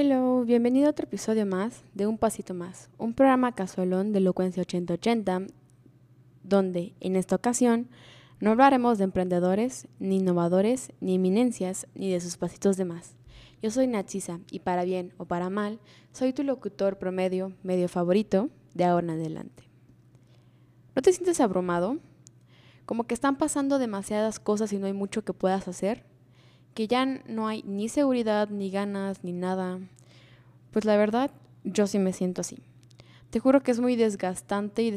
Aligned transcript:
Hello, 0.00 0.44
bienvenido 0.44 0.86
a 0.86 0.90
otro 0.90 1.06
episodio 1.06 1.44
más 1.44 1.82
de 1.92 2.06
Un 2.06 2.18
Pasito 2.18 2.54
Más, 2.54 2.88
un 2.98 3.14
programa 3.14 3.56
casualón 3.56 4.12
de 4.12 4.20
Elocuencia 4.20 4.60
8080, 4.60 5.48
donde 6.44 6.94
en 7.00 7.16
esta 7.16 7.34
ocasión 7.34 7.88
no 8.38 8.52
hablaremos 8.52 8.98
de 8.98 9.02
emprendedores, 9.02 9.88
ni 9.98 10.18
innovadores, 10.18 10.92
ni 11.00 11.16
eminencias, 11.16 11.88
ni 11.96 12.12
de 12.12 12.20
sus 12.20 12.36
pasitos 12.36 12.76
de 12.76 12.84
más. 12.84 13.16
Yo 13.60 13.72
soy 13.72 13.88
Nachisa 13.88 14.38
y 14.52 14.60
para 14.60 14.84
bien 14.84 15.14
o 15.16 15.24
para 15.24 15.50
mal, 15.50 15.80
soy 16.12 16.32
tu 16.32 16.44
locutor 16.44 17.00
promedio, 17.00 17.52
medio 17.64 17.88
favorito, 17.88 18.50
de 18.74 18.84
ahora 18.84 19.04
en 19.04 19.18
adelante. 19.18 19.64
¿No 20.94 21.02
te 21.02 21.12
sientes 21.12 21.40
abrumado? 21.40 21.98
Como 22.86 23.08
que 23.08 23.14
están 23.14 23.36
pasando 23.36 23.80
demasiadas 23.80 24.38
cosas 24.38 24.72
y 24.72 24.78
no 24.78 24.86
hay 24.86 24.92
mucho 24.92 25.24
que 25.24 25.32
puedas 25.32 25.66
hacer 25.66 26.04
que 26.78 26.86
ya 26.86 27.06
no 27.06 27.48
hay 27.48 27.64
ni 27.64 27.88
seguridad, 27.88 28.50
ni 28.50 28.70
ganas, 28.70 29.24
ni 29.24 29.32
nada. 29.32 29.80
Pues 30.70 30.84
la 30.84 30.96
verdad, 30.96 31.32
yo 31.64 31.88
sí 31.88 31.98
me 31.98 32.12
siento 32.12 32.42
así. 32.42 32.58
Te 33.30 33.40
juro 33.40 33.64
que 33.64 33.72
es 33.72 33.80
muy 33.80 33.96
desgastante 33.96 34.84
y 34.84 34.96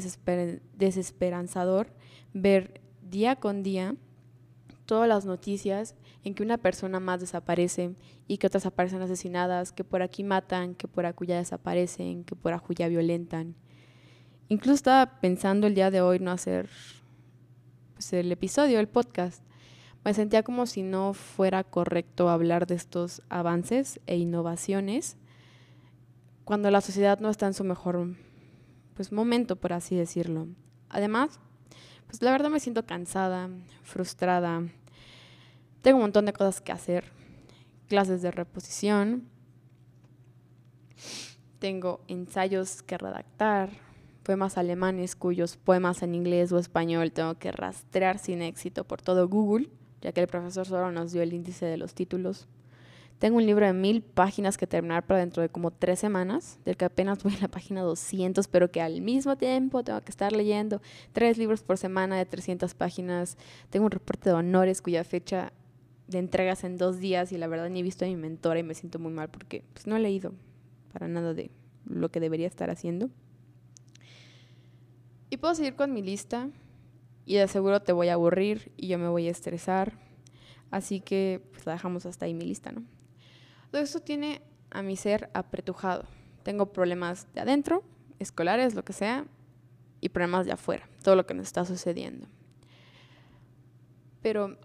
desesperanzador 0.77 1.87
ver 2.35 2.81
día 3.09 3.35
con 3.35 3.63
día 3.63 3.95
todas 4.85 5.09
las 5.09 5.25
noticias 5.25 5.95
en 6.23 6.35
que 6.35 6.43
una 6.43 6.59
persona 6.59 6.99
más 6.99 7.19
desaparece 7.19 7.95
y 8.27 8.37
que 8.37 8.45
otras 8.45 8.67
aparecen 8.67 9.01
asesinadas, 9.01 9.71
que 9.71 9.83
por 9.83 10.03
aquí 10.03 10.23
matan, 10.23 10.75
que 10.75 10.87
por 10.87 11.07
acuya 11.07 11.35
desaparecen, 11.35 12.25
que 12.25 12.35
por 12.35 12.53
acuya 12.53 12.89
violentan. 12.89 13.55
Incluso 14.49 14.75
estaba 14.75 15.19
pensando 15.19 15.65
el 15.65 15.73
día 15.73 15.89
de 15.89 16.01
hoy 16.01 16.19
no 16.19 16.29
hacer 16.29 16.69
pues, 17.95 18.13
el 18.13 18.31
episodio, 18.31 18.79
el 18.79 18.87
podcast, 18.87 19.43
me 20.03 20.13
sentía 20.13 20.43
como 20.43 20.65
si 20.65 20.81
no 20.81 21.13
fuera 21.13 21.63
correcto 21.63 22.29
hablar 22.29 22.65
de 22.65 22.75
estos 22.75 23.21
avances 23.29 23.99
e 24.07 24.17
innovaciones 24.17 25.17
cuando 26.43 26.71
la 26.71 26.81
sociedad 26.81 27.19
no 27.19 27.29
está 27.29 27.45
en 27.47 27.53
su 27.53 27.63
mejor 27.63 28.15
pues, 28.95 29.11
momento, 29.11 29.55
por 29.55 29.73
así 29.73 29.95
decirlo. 29.95 30.47
Además, 30.89 31.39
pues 32.07 32.21
la 32.21 32.31
verdad 32.31 32.49
me 32.49 32.59
siento 32.59 32.85
cansada, 32.85 33.49
frustrada. 33.83 34.63
Tengo 35.81 35.97
un 35.97 36.03
montón 36.03 36.25
de 36.25 36.33
cosas 36.33 36.61
que 36.61 36.71
hacer. 36.71 37.05
Clases 37.87 38.21
de 38.21 38.31
reposición. 38.31 39.29
Tengo 41.59 42.01
ensayos 42.07 42.81
que 42.81 42.97
redactar. 42.97 43.69
Poemas 44.23 44.57
alemanes 44.57 45.15
cuyos 45.15 45.57
poemas 45.57 46.01
en 46.01 46.15
inglés 46.15 46.51
o 46.51 46.59
español 46.59 47.11
tengo 47.11 47.35
que 47.35 47.51
rastrear 47.51 48.19
sin 48.19 48.41
éxito 48.41 48.83
por 48.83 49.01
todo 49.01 49.27
Google 49.27 49.69
ya 50.01 50.11
que 50.11 50.21
el 50.21 50.27
profesor 50.27 50.65
solo 50.65 50.91
nos 50.91 51.11
dio 51.11 51.21
el 51.21 51.33
índice 51.33 51.65
de 51.65 51.77
los 51.77 51.93
títulos. 51.93 52.47
Tengo 53.21 53.37
un 53.37 53.45
libro 53.45 53.67
de 53.67 53.73
mil 53.73 54.01
páginas 54.01 54.57
que 54.57 54.65
terminar 54.65 55.05
para 55.05 55.19
dentro 55.19 55.43
de 55.43 55.49
como 55.49 55.69
tres 55.69 55.99
semanas, 55.99 56.59
del 56.65 56.75
que 56.75 56.85
apenas 56.85 57.21
voy 57.23 57.35
a 57.35 57.41
la 57.41 57.47
página 57.49 57.81
200, 57.81 58.47
pero 58.47 58.71
que 58.71 58.81
al 58.81 59.01
mismo 59.01 59.35
tiempo 59.37 59.83
tengo 59.83 60.01
que 60.01 60.09
estar 60.09 60.31
leyendo 60.31 60.81
tres 61.13 61.37
libros 61.37 61.61
por 61.61 61.77
semana 61.77 62.17
de 62.17 62.25
300 62.25 62.73
páginas. 62.73 63.37
Tengo 63.69 63.85
un 63.85 63.91
reporte 63.91 64.31
de 64.31 64.35
honores 64.35 64.81
cuya 64.81 65.03
fecha 65.03 65.53
de 66.07 66.17
entregas 66.17 66.63
en 66.63 66.77
dos 66.77 66.99
días 66.99 67.31
y 67.31 67.37
la 67.37 67.47
verdad 67.47 67.69
ni 67.69 67.81
he 67.81 67.83
visto 67.83 68.05
a 68.05 68.07
mi 68.07 68.15
mentora 68.15 68.59
y 68.59 68.63
me 68.63 68.73
siento 68.73 68.97
muy 68.97 69.11
mal 69.11 69.29
porque 69.29 69.63
pues, 69.73 69.85
no 69.85 69.95
he 69.95 69.99
leído 69.99 70.33
para 70.91 71.07
nada 71.07 71.35
de 71.35 71.51
lo 71.85 72.09
que 72.09 72.19
debería 72.19 72.47
estar 72.47 72.71
haciendo. 72.71 73.11
Y 75.29 75.37
puedo 75.37 75.53
seguir 75.53 75.75
con 75.75 75.93
mi 75.93 76.01
lista, 76.01 76.49
y 77.25 77.35
de 77.35 77.47
seguro 77.47 77.81
te 77.81 77.93
voy 77.93 78.09
a 78.09 78.13
aburrir 78.13 78.71
y 78.77 78.87
yo 78.87 78.97
me 78.97 79.07
voy 79.07 79.27
a 79.27 79.31
estresar. 79.31 79.93
Así 80.69 81.01
que 81.01 81.41
pues 81.51 81.65
la 81.65 81.73
dejamos 81.73 82.05
hasta 82.05 82.25
ahí 82.25 82.33
mi 82.33 82.45
lista, 82.45 82.71
¿no? 82.71 82.83
Todo 83.71 83.81
esto 83.81 83.99
tiene 83.99 84.41
a 84.69 84.81
mi 84.81 84.97
ser 84.97 85.29
apretujado. 85.33 86.05
Tengo 86.43 86.73
problemas 86.73 87.27
de 87.33 87.41
adentro, 87.41 87.83
escolares, 88.19 88.75
lo 88.75 88.83
que 88.83 88.93
sea, 88.93 89.25
y 89.99 90.09
problemas 90.09 90.45
de 90.45 90.53
afuera, 90.53 90.89
todo 91.03 91.15
lo 91.15 91.25
que 91.25 91.33
nos 91.33 91.47
está 91.47 91.65
sucediendo. 91.65 92.27
Pero 94.21 94.57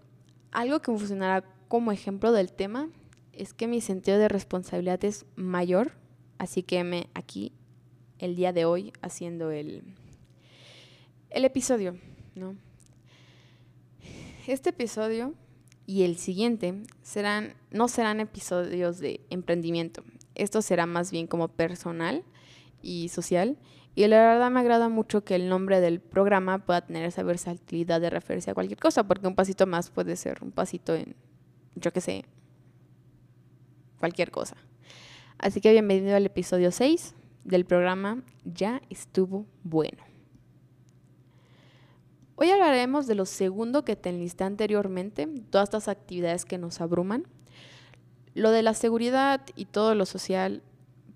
algo 0.51 0.81
que 0.81 0.91
funcionará 0.91 1.43
como 1.67 1.91
ejemplo 1.91 2.31
del 2.31 2.51
tema 2.51 2.89
es 3.31 3.53
que 3.53 3.67
mi 3.67 3.81
sentido 3.81 4.17
de 4.17 4.27
responsabilidad 4.27 5.03
es 5.05 5.25
mayor, 5.35 5.91
así 6.37 6.63
que 6.63 6.83
me 6.83 7.09
aquí 7.13 7.53
el 8.19 8.35
día 8.35 8.51
de 8.51 8.65
hoy 8.65 8.93
haciendo 9.01 9.51
el, 9.51 9.83
el 11.29 11.45
episodio. 11.45 11.97
¿No? 12.37 12.55
Este 14.47 14.69
episodio 14.69 15.33
y 15.85 16.03
el 16.03 16.17
siguiente 16.17 16.83
serán, 17.01 17.53
no 17.71 17.87
serán 17.87 18.19
episodios 18.19 18.99
de 18.99 19.21
emprendimiento. 19.29 20.03
Esto 20.35 20.61
será 20.61 20.85
más 20.85 21.11
bien 21.11 21.27
como 21.27 21.47
personal 21.47 22.23
y 22.81 23.09
social. 23.09 23.57
Y 23.95 24.05
la 24.07 24.17
verdad 24.17 24.51
me 24.51 24.59
agrada 24.59 24.89
mucho 24.89 25.23
que 25.23 25.35
el 25.35 25.49
nombre 25.49 25.81
del 25.81 25.99
programa 25.99 26.59
pueda 26.59 26.81
tener 26.81 27.03
esa 27.03 27.23
versatilidad 27.23 27.99
de 27.99 28.09
referencia 28.11 28.51
a 28.51 28.53
cualquier 28.53 28.79
cosa, 28.79 29.07
porque 29.07 29.27
un 29.27 29.35
pasito 29.35 29.65
más 29.65 29.89
puede 29.89 30.15
ser 30.15 30.43
un 30.43 30.51
pasito 30.51 30.93
en, 30.93 31.15
yo 31.75 31.91
qué 31.91 32.01
sé, 32.01 32.25
cualquier 33.99 34.29
cosa. 34.29 34.55
Así 35.39 35.61
que 35.61 35.71
bienvenido 35.71 36.15
al 36.15 36.25
episodio 36.25 36.71
6 36.71 37.15
del 37.43 37.65
programa 37.65 38.23
Ya 38.43 38.81
estuvo 38.89 39.45
bueno. 39.63 40.06
Hoy 42.39 42.51
hablaremos 42.51 43.07
de 43.07 43.15
lo 43.15 43.25
segundo 43.25 43.83
que 43.83 43.95
te 43.95 44.09
enlisté 44.09 44.43
anteriormente, 44.43 45.27
todas 45.49 45.69
estas 45.69 45.87
actividades 45.87 46.45
que 46.45 46.59
nos 46.59 46.81
abruman. 46.81 47.23
Lo 48.35 48.51
de 48.51 48.61
la 48.61 48.75
seguridad 48.75 49.41
y 49.55 49.65
todo 49.65 49.95
lo 49.95 50.05
social, 50.05 50.61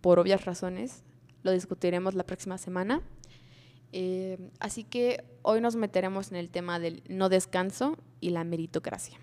por 0.01 0.17
obvias 0.17 0.45
razones, 0.45 1.03
lo 1.43 1.51
discutiremos 1.51 2.15
la 2.15 2.23
próxima 2.23 2.57
semana. 2.57 3.03
Eh, 3.91 4.39
así 4.59 4.83
que 4.83 5.23
hoy 5.43 5.61
nos 5.61 5.75
meteremos 5.75 6.31
en 6.31 6.37
el 6.37 6.49
tema 6.49 6.79
del 6.79 7.03
no 7.07 7.29
descanso 7.29 7.99
y 8.19 8.31
la 8.31 8.43
meritocracia. 8.43 9.19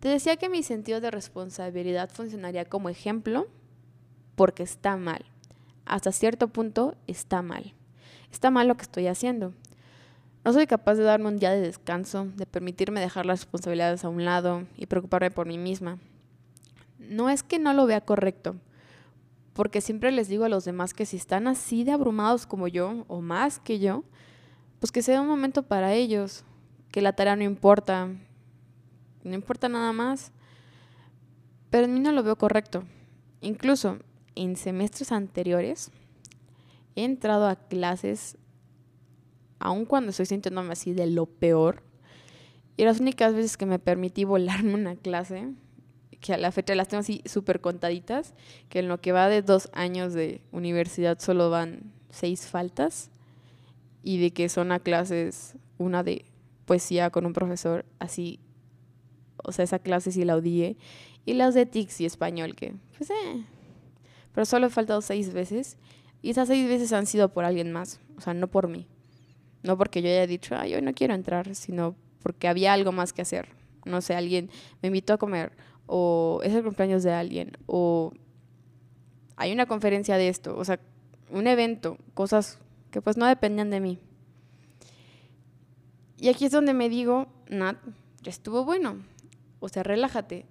Te 0.00 0.08
decía 0.08 0.36
que 0.36 0.50
mi 0.50 0.62
sentido 0.62 1.00
de 1.00 1.10
responsabilidad 1.10 2.10
funcionaría 2.10 2.66
como 2.66 2.90
ejemplo 2.90 3.48
porque 4.34 4.62
está 4.62 4.98
mal. 4.98 5.24
Hasta 5.86 6.12
cierto 6.12 6.48
punto 6.48 6.96
está 7.06 7.40
mal. 7.40 7.72
Está 8.30 8.50
mal 8.50 8.68
lo 8.68 8.76
que 8.76 8.82
estoy 8.82 9.06
haciendo. 9.06 9.54
No 10.48 10.54
soy 10.54 10.66
capaz 10.66 10.94
de 10.94 11.02
darme 11.02 11.28
un 11.28 11.36
día 11.36 11.50
de 11.50 11.60
descanso, 11.60 12.24
de 12.36 12.46
permitirme 12.46 13.00
dejar 13.00 13.26
las 13.26 13.40
responsabilidades 13.40 14.02
a 14.02 14.08
un 14.08 14.24
lado 14.24 14.64
y 14.78 14.86
preocuparme 14.86 15.30
por 15.30 15.46
mí 15.46 15.58
misma. 15.58 15.98
No 16.98 17.28
es 17.28 17.42
que 17.42 17.58
no 17.58 17.74
lo 17.74 17.84
vea 17.84 18.00
correcto, 18.00 18.56
porque 19.52 19.82
siempre 19.82 20.10
les 20.10 20.26
digo 20.26 20.46
a 20.46 20.48
los 20.48 20.64
demás 20.64 20.94
que 20.94 21.04
si 21.04 21.18
están 21.18 21.48
así 21.48 21.84
de 21.84 21.92
abrumados 21.92 22.46
como 22.46 22.66
yo, 22.66 23.04
o 23.08 23.20
más 23.20 23.58
que 23.58 23.78
yo, 23.78 24.04
pues 24.80 24.90
que 24.90 25.02
sea 25.02 25.20
un 25.20 25.28
momento 25.28 25.64
para 25.64 25.92
ellos, 25.92 26.44
que 26.92 27.02
la 27.02 27.12
tarea 27.12 27.36
no 27.36 27.44
importa, 27.44 28.08
no 29.24 29.34
importa 29.34 29.68
nada 29.68 29.92
más. 29.92 30.32
Pero 31.68 31.84
en 31.84 31.92
mí 31.92 32.00
no 32.00 32.10
lo 32.12 32.22
veo 32.22 32.36
correcto. 32.36 32.84
Incluso 33.42 33.98
en 34.34 34.56
semestres 34.56 35.12
anteriores 35.12 35.90
he 36.96 37.04
entrado 37.04 37.46
a 37.48 37.56
clases 37.56 38.38
aun 39.58 39.84
cuando 39.84 40.10
estoy 40.10 40.26
sintiéndome 40.26 40.72
así 40.72 40.92
de 40.92 41.06
lo 41.06 41.26
peor. 41.26 41.82
Y 42.76 42.84
las 42.84 43.00
únicas 43.00 43.34
veces 43.34 43.56
que 43.56 43.66
me 43.66 43.78
permití 43.78 44.24
volarme 44.24 44.74
una 44.74 44.96
clase, 44.96 45.48
que 46.20 46.34
a 46.34 46.38
la 46.38 46.52
fecha 46.52 46.74
las 46.74 46.88
tengo 46.88 47.00
así 47.00 47.22
súper 47.24 47.60
contaditas, 47.60 48.34
que 48.68 48.80
en 48.80 48.88
lo 48.88 49.00
que 49.00 49.12
va 49.12 49.28
de 49.28 49.42
dos 49.42 49.68
años 49.72 50.14
de 50.14 50.40
universidad 50.52 51.18
solo 51.18 51.50
van 51.50 51.92
seis 52.10 52.46
faltas, 52.46 53.10
y 54.02 54.18
de 54.18 54.32
que 54.32 54.48
son 54.48 54.72
a 54.72 54.78
clases, 54.78 55.56
una 55.76 56.02
de 56.02 56.24
poesía 56.66 57.10
con 57.10 57.26
un 57.26 57.32
profesor 57.32 57.84
así, 57.98 58.40
o 59.44 59.52
sea, 59.52 59.64
esa 59.64 59.78
clase 59.78 60.12
sí 60.12 60.24
la 60.24 60.36
odié, 60.36 60.76
y 61.24 61.34
las 61.34 61.54
de 61.54 61.66
TICS 61.66 62.00
y 62.00 62.06
español, 62.06 62.54
que 62.54 62.74
pues 62.96 63.10
eh, 63.10 63.44
pero 64.32 64.44
solo 64.44 64.66
he 64.66 64.70
faltado 64.70 65.00
seis 65.02 65.32
veces, 65.32 65.78
y 66.22 66.30
esas 66.30 66.48
seis 66.48 66.68
veces 66.68 66.92
han 66.92 67.06
sido 67.06 67.28
por 67.32 67.44
alguien 67.44 67.72
más, 67.72 68.00
o 68.16 68.20
sea, 68.20 68.34
no 68.34 68.48
por 68.48 68.68
mí. 68.68 68.86
No 69.62 69.76
porque 69.76 70.02
yo 70.02 70.08
haya 70.08 70.26
dicho, 70.26 70.54
ay, 70.56 70.74
hoy 70.74 70.82
no 70.82 70.94
quiero 70.94 71.14
entrar, 71.14 71.54
sino 71.54 71.94
porque 72.22 72.48
había 72.48 72.72
algo 72.72 72.92
más 72.92 73.12
que 73.12 73.22
hacer. 73.22 73.48
No 73.84 74.00
sé, 74.00 74.14
alguien 74.14 74.50
me 74.82 74.88
invitó 74.88 75.14
a 75.14 75.18
comer, 75.18 75.52
o 75.86 76.40
es 76.44 76.52
el 76.54 76.62
cumpleaños 76.62 77.02
de 77.02 77.12
alguien, 77.12 77.52
o 77.66 78.12
hay 79.36 79.52
una 79.52 79.66
conferencia 79.66 80.16
de 80.16 80.28
esto, 80.28 80.56
o 80.56 80.64
sea, 80.64 80.80
un 81.30 81.46
evento, 81.46 81.96
cosas 82.14 82.58
que 82.90 83.00
pues 83.00 83.16
no 83.16 83.26
dependían 83.26 83.70
de 83.70 83.80
mí. 83.80 83.98
Y 86.18 86.28
aquí 86.28 86.46
es 86.46 86.52
donde 86.52 86.74
me 86.74 86.88
digo, 86.88 87.28
Nat, 87.48 87.78
ya 88.22 88.30
estuvo 88.30 88.64
bueno. 88.64 88.96
O 89.60 89.68
sea, 89.68 89.82
relájate. 89.82 90.46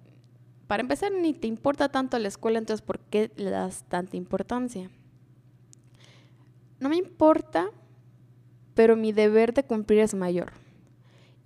Para 0.66 0.82
empezar, 0.82 1.12
ni 1.12 1.32
te 1.34 1.46
importa 1.46 1.88
tanto 1.88 2.18
la 2.18 2.28
escuela, 2.28 2.58
entonces 2.58 2.84
¿por 2.84 2.98
qué 2.98 3.30
le 3.36 3.50
das 3.50 3.84
tanta 3.88 4.16
importancia? 4.16 4.90
No 6.80 6.88
me 6.88 6.96
importa 6.96 7.70
pero 8.78 8.94
mi 8.94 9.10
deber 9.10 9.54
de 9.54 9.64
cumplir 9.64 9.98
es 9.98 10.14
mayor. 10.14 10.52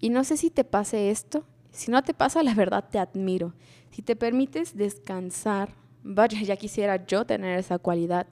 Y 0.00 0.10
no 0.10 0.22
sé 0.22 0.36
si 0.36 0.50
te 0.50 0.64
pase 0.64 1.10
esto, 1.10 1.46
si 1.70 1.90
no 1.90 2.02
te 2.02 2.12
pasa, 2.12 2.42
la 2.42 2.52
verdad 2.52 2.84
te 2.90 2.98
admiro. 2.98 3.54
Si 3.90 4.02
te 4.02 4.16
permites 4.16 4.76
descansar 4.76 5.70
Vaya, 6.04 6.42
ya 6.42 6.56
quisiera 6.56 7.06
yo 7.06 7.24
tener 7.24 7.58
esa 7.58 7.78
cualidad. 7.78 8.26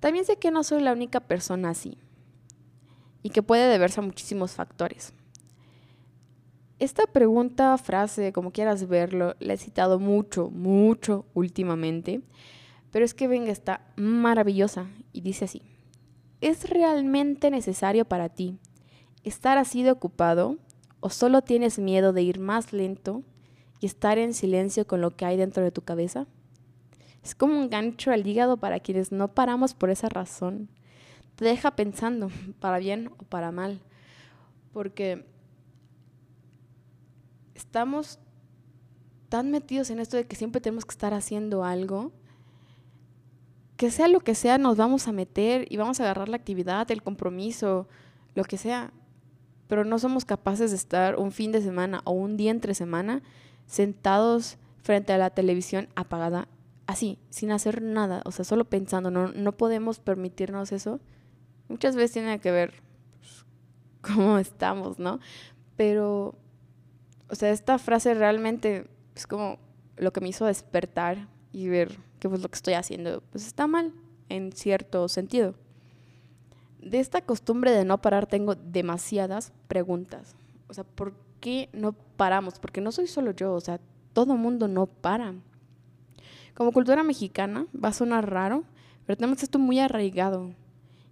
También 0.00 0.24
sé 0.24 0.36
que 0.36 0.50
no 0.50 0.64
soy 0.64 0.80
la 0.80 0.94
única 0.94 1.20
persona 1.20 1.68
así 1.68 1.98
y 3.22 3.28
que 3.28 3.42
puede 3.42 3.68
deberse 3.68 4.00
a 4.00 4.04
muchísimos 4.04 4.52
factores. 4.52 5.12
Esta 6.78 7.06
pregunta, 7.06 7.76
frase, 7.76 8.32
como 8.32 8.50
quieras 8.50 8.88
verlo, 8.88 9.36
la 9.40 9.52
he 9.52 9.58
citado 9.58 9.98
mucho, 9.98 10.48
mucho 10.48 11.26
últimamente, 11.34 12.22
pero 12.92 13.04
es 13.04 13.12
que 13.12 13.28
venga, 13.28 13.52
está 13.52 13.82
maravillosa 13.96 14.86
y 15.12 15.20
dice 15.20 15.44
así, 15.44 15.60
¿es 16.40 16.68
realmente 16.68 17.50
necesario 17.50 18.04
para 18.04 18.28
ti 18.28 18.58
estar 19.24 19.58
así 19.58 19.82
de 19.82 19.90
ocupado 19.90 20.56
o 21.00 21.10
solo 21.10 21.42
tienes 21.42 21.78
miedo 21.78 22.12
de 22.12 22.22
ir 22.22 22.38
más 22.38 22.72
lento 22.72 23.22
y 23.80 23.86
estar 23.86 24.18
en 24.18 24.34
silencio 24.34 24.86
con 24.86 25.00
lo 25.00 25.16
que 25.16 25.24
hay 25.24 25.36
dentro 25.36 25.62
de 25.62 25.70
tu 25.70 25.82
cabeza? 25.82 26.26
Es 27.22 27.34
como 27.34 27.58
un 27.58 27.68
gancho 27.68 28.10
al 28.10 28.26
hígado 28.26 28.56
para 28.56 28.80
quienes 28.80 29.12
no 29.12 29.28
paramos 29.28 29.74
por 29.74 29.90
esa 29.90 30.08
razón. 30.08 30.68
Te 31.36 31.44
deja 31.44 31.72
pensando, 31.72 32.30
para 32.60 32.78
bien 32.78 33.10
o 33.18 33.24
para 33.24 33.52
mal, 33.52 33.80
porque 34.72 35.26
estamos 37.54 38.18
tan 39.28 39.50
metidos 39.50 39.90
en 39.90 39.98
esto 39.98 40.16
de 40.16 40.26
que 40.26 40.36
siempre 40.36 40.60
tenemos 40.60 40.84
que 40.84 40.92
estar 40.92 41.12
haciendo 41.12 41.64
algo, 41.64 42.12
que 43.78 43.92
sea 43.92 44.08
lo 44.08 44.18
que 44.18 44.34
sea, 44.34 44.58
nos 44.58 44.76
vamos 44.76 45.06
a 45.06 45.12
meter 45.12 45.64
y 45.70 45.76
vamos 45.76 46.00
a 46.00 46.02
agarrar 46.02 46.28
la 46.28 46.36
actividad, 46.36 46.90
el 46.90 47.00
compromiso, 47.00 47.86
lo 48.34 48.42
que 48.42 48.58
sea, 48.58 48.92
pero 49.68 49.84
no 49.84 50.00
somos 50.00 50.24
capaces 50.24 50.72
de 50.72 50.76
estar 50.76 51.16
un 51.16 51.30
fin 51.30 51.52
de 51.52 51.62
semana 51.62 52.02
o 52.02 52.10
un 52.10 52.36
día 52.36 52.50
entre 52.50 52.74
semana 52.74 53.22
sentados 53.66 54.58
frente 54.82 55.12
a 55.12 55.18
la 55.18 55.30
televisión 55.30 55.88
apagada, 55.94 56.48
así, 56.88 57.20
sin 57.30 57.52
hacer 57.52 57.80
nada, 57.80 58.20
o 58.24 58.32
sea, 58.32 58.44
solo 58.44 58.64
pensando, 58.64 59.12
no, 59.12 59.28
no 59.28 59.52
podemos 59.56 60.00
permitirnos 60.00 60.72
eso. 60.72 60.98
Muchas 61.68 61.94
veces 61.94 62.14
tiene 62.14 62.40
que 62.40 62.50
ver 62.50 62.82
pues, 63.20 63.46
cómo 64.00 64.38
estamos, 64.38 64.98
¿no? 64.98 65.20
Pero, 65.76 66.34
o 67.30 67.34
sea, 67.36 67.50
esta 67.50 67.78
frase 67.78 68.12
realmente 68.14 68.90
es 69.14 69.28
como 69.28 69.60
lo 69.96 70.12
que 70.12 70.20
me 70.20 70.30
hizo 70.30 70.46
despertar 70.46 71.28
y 71.52 71.68
ver 71.68 72.07
que 72.18 72.28
pues 72.28 72.42
lo 72.42 72.48
que 72.48 72.56
estoy 72.56 72.74
haciendo 72.74 73.22
pues 73.30 73.46
está 73.46 73.66
mal 73.66 73.92
en 74.28 74.52
cierto 74.52 75.08
sentido. 75.08 75.54
De 76.80 77.00
esta 77.00 77.22
costumbre 77.22 77.72
de 77.72 77.84
no 77.84 78.00
parar 78.00 78.26
tengo 78.26 78.54
demasiadas 78.54 79.52
preguntas. 79.66 80.36
O 80.68 80.74
sea, 80.74 80.84
¿por 80.84 81.14
qué 81.40 81.68
no 81.72 81.92
paramos? 81.92 82.58
Porque 82.58 82.80
no 82.80 82.92
soy 82.92 83.06
solo 83.06 83.32
yo, 83.32 83.52
o 83.54 83.60
sea, 83.60 83.80
todo 84.12 84.36
mundo 84.36 84.68
no 84.68 84.86
para. 84.86 85.34
Como 86.54 86.72
cultura 86.72 87.02
mexicana, 87.02 87.66
va 87.72 87.88
a 87.90 87.92
sonar 87.92 88.30
raro, 88.30 88.64
pero 89.06 89.16
tenemos 89.16 89.42
esto 89.42 89.58
muy 89.58 89.78
arraigado. 89.78 90.50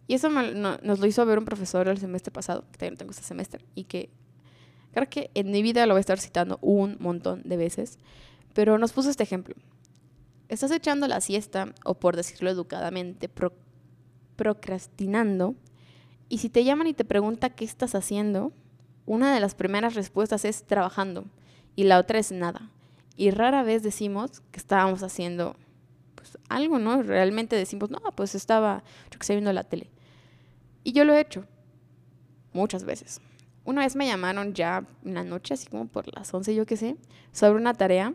Y 0.08 0.14
eso 0.14 0.28
nos 0.28 0.98
lo 1.00 1.06
hizo 1.06 1.24
ver 1.26 1.38
un 1.38 1.44
profesor 1.44 1.88
el 1.88 1.98
semestre 1.98 2.32
pasado, 2.32 2.64
que 2.70 2.78
también 2.78 2.96
tengo 2.96 3.10
este 3.10 3.24
semestre, 3.24 3.64
y 3.74 3.84
que 3.84 4.10
creo 4.92 5.08
que 5.08 5.30
en 5.34 5.50
mi 5.50 5.62
vida 5.62 5.84
lo 5.86 5.94
voy 5.94 5.98
a 5.98 6.00
estar 6.00 6.18
citando 6.18 6.58
un 6.62 6.96
montón 7.00 7.42
de 7.44 7.56
veces, 7.56 7.98
pero 8.54 8.78
nos 8.78 8.92
puso 8.92 9.10
este 9.10 9.24
ejemplo. 9.24 9.54
Estás 10.48 10.70
echando 10.70 11.08
la 11.08 11.20
siesta, 11.20 11.74
o 11.84 11.94
por 11.94 12.16
decirlo 12.16 12.50
educadamente, 12.50 13.30
procrastinando, 14.36 15.54
y 16.28 16.38
si 16.38 16.48
te 16.48 16.64
llaman 16.64 16.86
y 16.86 16.94
te 16.94 17.04
preguntan 17.04 17.52
qué 17.54 17.64
estás 17.64 17.94
haciendo, 17.94 18.52
una 19.06 19.32
de 19.32 19.40
las 19.40 19.54
primeras 19.54 19.94
respuestas 19.94 20.44
es 20.44 20.64
trabajando 20.64 21.24
y 21.76 21.84
la 21.84 21.98
otra 21.98 22.18
es 22.18 22.32
nada. 22.32 22.70
Y 23.16 23.30
rara 23.30 23.62
vez 23.62 23.82
decimos 23.82 24.42
que 24.50 24.58
estábamos 24.58 25.02
haciendo 25.02 25.56
pues, 26.16 26.36
algo, 26.48 26.78
¿no? 26.78 27.02
Realmente 27.02 27.56
decimos, 27.56 27.90
no, 27.90 28.00
pues 28.14 28.34
estaba, 28.34 28.82
yo 29.10 29.18
que 29.18 29.26
sé, 29.26 29.34
viendo 29.34 29.52
la 29.52 29.64
tele. 29.64 29.90
Y 30.82 30.92
yo 30.92 31.04
lo 31.04 31.14
he 31.14 31.20
hecho 31.20 31.44
muchas 32.52 32.84
veces. 32.84 33.20
Una 33.64 33.82
vez 33.82 33.96
me 33.96 34.06
llamaron 34.06 34.54
ya 34.54 34.84
en 35.04 35.14
la 35.14 35.24
noche, 35.24 35.54
así 35.54 35.66
como 35.66 35.86
por 35.86 36.12
las 36.16 36.32
11, 36.32 36.54
yo 36.54 36.66
qué 36.66 36.76
sé, 36.76 36.96
sobre 37.32 37.60
una 37.60 37.74
tarea. 37.74 38.14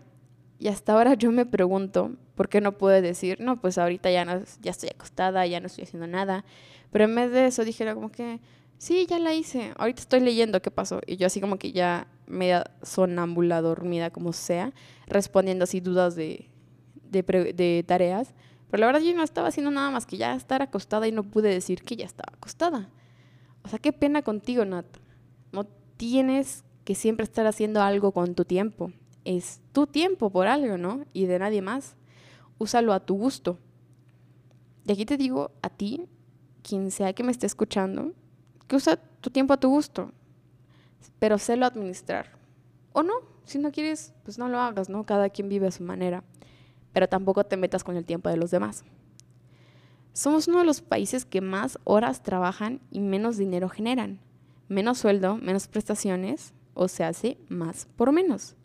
Y 0.61 0.67
hasta 0.67 0.93
ahora 0.93 1.15
yo 1.15 1.31
me 1.31 1.47
pregunto, 1.47 2.11
¿por 2.35 2.47
qué 2.47 2.61
no 2.61 2.77
puedo 2.77 3.01
decir, 3.01 3.41
no, 3.41 3.59
pues 3.59 3.79
ahorita 3.79 4.11
ya, 4.11 4.25
no, 4.25 4.43
ya 4.61 4.69
estoy 4.69 4.89
acostada, 4.89 5.43
ya 5.47 5.59
no 5.59 5.65
estoy 5.65 5.85
haciendo 5.85 6.05
nada? 6.05 6.45
Pero 6.91 7.05
en 7.05 7.15
vez 7.15 7.31
de 7.31 7.47
eso 7.47 7.65
dijera 7.65 7.95
como 7.95 8.11
que, 8.11 8.39
sí, 8.77 9.07
ya 9.09 9.17
la 9.17 9.33
hice, 9.33 9.73
ahorita 9.79 10.01
estoy 10.01 10.19
leyendo 10.19 10.61
qué 10.61 10.69
pasó. 10.69 11.01
Y 11.07 11.17
yo 11.17 11.25
así 11.25 11.41
como 11.41 11.57
que 11.57 11.71
ya 11.71 12.05
media 12.27 12.69
sonámbula, 12.83 13.59
dormida, 13.59 14.11
como 14.11 14.33
sea, 14.33 14.71
respondiendo 15.07 15.63
así 15.63 15.79
dudas 15.79 16.15
de, 16.15 16.51
de, 17.09 17.83
tareas. 17.87 18.35
Pero 18.69 18.81
la 18.81 18.85
verdad 18.85 19.01
yo 19.01 19.15
no 19.15 19.23
estaba 19.23 19.47
haciendo 19.47 19.71
nada 19.71 19.89
más 19.89 20.05
que 20.05 20.17
ya 20.17 20.35
estar 20.35 20.61
acostada 20.61 21.07
y 21.07 21.11
no 21.11 21.23
pude 21.23 21.49
decir 21.49 21.81
que 21.81 21.95
ya 21.95 22.05
estaba 22.05 22.33
acostada. 22.37 22.87
O 23.63 23.67
sea, 23.67 23.79
qué 23.79 23.93
pena 23.93 24.21
contigo, 24.21 24.63
Nat. 24.63 24.85
No 25.51 25.63
tienes 25.97 26.63
que 26.83 26.93
siempre 26.93 27.23
estar 27.23 27.47
haciendo 27.47 27.81
algo 27.81 28.11
con 28.11 28.35
tu 28.35 28.45
tiempo. 28.45 28.91
Es 29.25 29.61
tu 29.71 29.87
tiempo 29.87 30.29
por 30.29 30.47
algo, 30.47 30.77
¿no? 30.77 31.05
Y 31.13 31.25
de 31.25 31.39
nadie 31.39 31.61
más. 31.61 31.95
Úsalo 32.57 32.93
a 32.93 32.99
tu 32.99 33.15
gusto. 33.15 33.57
Y 34.85 34.91
aquí 34.91 35.05
te 35.05 35.17
digo 35.17 35.51
a 35.61 35.69
ti 35.69 36.07
quien 36.63 36.91
sea 36.91 37.13
que 37.13 37.23
me 37.23 37.31
esté 37.31 37.45
escuchando, 37.45 38.13
que 38.67 38.75
usa 38.75 38.97
tu 39.21 39.29
tiempo 39.29 39.53
a 39.53 39.59
tu 39.59 39.69
gusto, 39.69 40.11
pero 41.19 41.37
sélo 41.37 41.65
administrar. 41.65 42.31
O 42.93 43.03
no, 43.03 43.13
si 43.45 43.59
no 43.59 43.71
quieres, 43.71 44.13
pues 44.23 44.37
no 44.37 44.49
lo 44.49 44.59
hagas, 44.59 44.89
¿no? 44.89 45.05
Cada 45.05 45.29
quien 45.29 45.49
vive 45.49 45.67
a 45.67 45.71
su 45.71 45.83
manera, 45.83 46.23
pero 46.93 47.07
tampoco 47.07 47.43
te 47.43 47.57
metas 47.57 47.83
con 47.83 47.95
el 47.95 48.05
tiempo 48.05 48.29
de 48.29 48.37
los 48.37 48.51
demás. 48.51 48.83
Somos 50.13 50.47
uno 50.47 50.59
de 50.59 50.65
los 50.65 50.81
países 50.81 51.25
que 51.25 51.41
más 51.41 51.79
horas 51.83 52.21
trabajan 52.21 52.81
y 52.91 52.99
menos 52.99 53.37
dinero 53.37 53.69
generan. 53.69 54.19
Menos 54.67 54.99
sueldo, 54.99 55.37
menos 55.37 55.67
prestaciones, 55.67 56.53
o 56.73 56.87
se 56.87 57.03
hace 57.03 57.37
más 57.49 57.87
por 57.95 58.11
menos. 58.11 58.55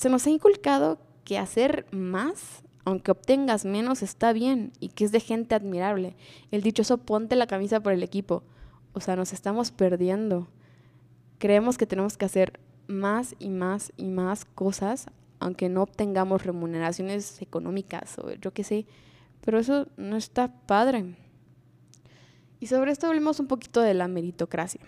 Se 0.00 0.08
nos 0.08 0.26
ha 0.26 0.30
inculcado 0.30 0.98
que 1.24 1.36
hacer 1.36 1.84
más 1.90 2.62
aunque 2.86 3.10
obtengas 3.10 3.66
menos, 3.66 4.02
está 4.02 4.32
bien 4.32 4.72
y 4.80 4.88
que 4.88 5.04
es 5.04 5.12
de 5.12 5.20
gente 5.20 5.54
admirable. 5.54 6.16
El 6.50 6.62
dichoso 6.62 6.96
ponte 6.96 7.36
la 7.36 7.46
camisa 7.46 7.80
por 7.80 7.92
el 7.92 8.02
equipo. 8.02 8.42
O 8.94 9.00
sea, 9.00 9.14
nos 9.14 9.34
estamos 9.34 9.72
perdiendo. 9.72 10.48
Creemos 11.38 11.76
que 11.76 11.84
tenemos 11.84 12.16
que 12.16 12.24
hacer 12.24 12.58
más 12.86 13.36
y 13.38 13.50
más 13.50 13.92
y 13.98 14.08
más 14.08 14.46
cosas, 14.46 15.08
aunque 15.38 15.68
no 15.68 15.82
obtengamos 15.82 16.46
remuneraciones 16.46 17.42
económicas 17.42 18.18
o 18.18 18.32
yo 18.32 18.54
qué 18.54 18.64
sé. 18.64 18.86
Pero 19.42 19.58
eso 19.58 19.86
no 19.98 20.16
está 20.16 20.48
padre. 20.64 21.14
Y 22.58 22.68
sobre 22.68 22.92
esto 22.92 23.06
hablemos 23.06 23.38
un 23.38 23.48
poquito 23.48 23.82
de 23.82 23.92
la 23.92 24.08
meritocracia. 24.08 24.80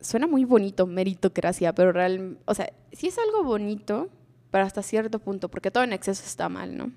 Suena 0.00 0.26
muy 0.26 0.44
bonito 0.44 0.86
meritocracia, 0.86 1.74
pero 1.74 1.92
real, 1.92 2.38
o 2.44 2.54
sea, 2.54 2.72
si 2.92 3.08
es 3.08 3.18
algo 3.18 3.44
bonito, 3.44 4.08
pero 4.50 4.64
hasta 4.64 4.82
cierto 4.82 5.18
punto, 5.18 5.48
porque 5.48 5.70
todo 5.70 5.84
en 5.84 5.92
exceso 5.92 6.22
está 6.24 6.48
mal, 6.48 6.76
¿no? 6.76 6.92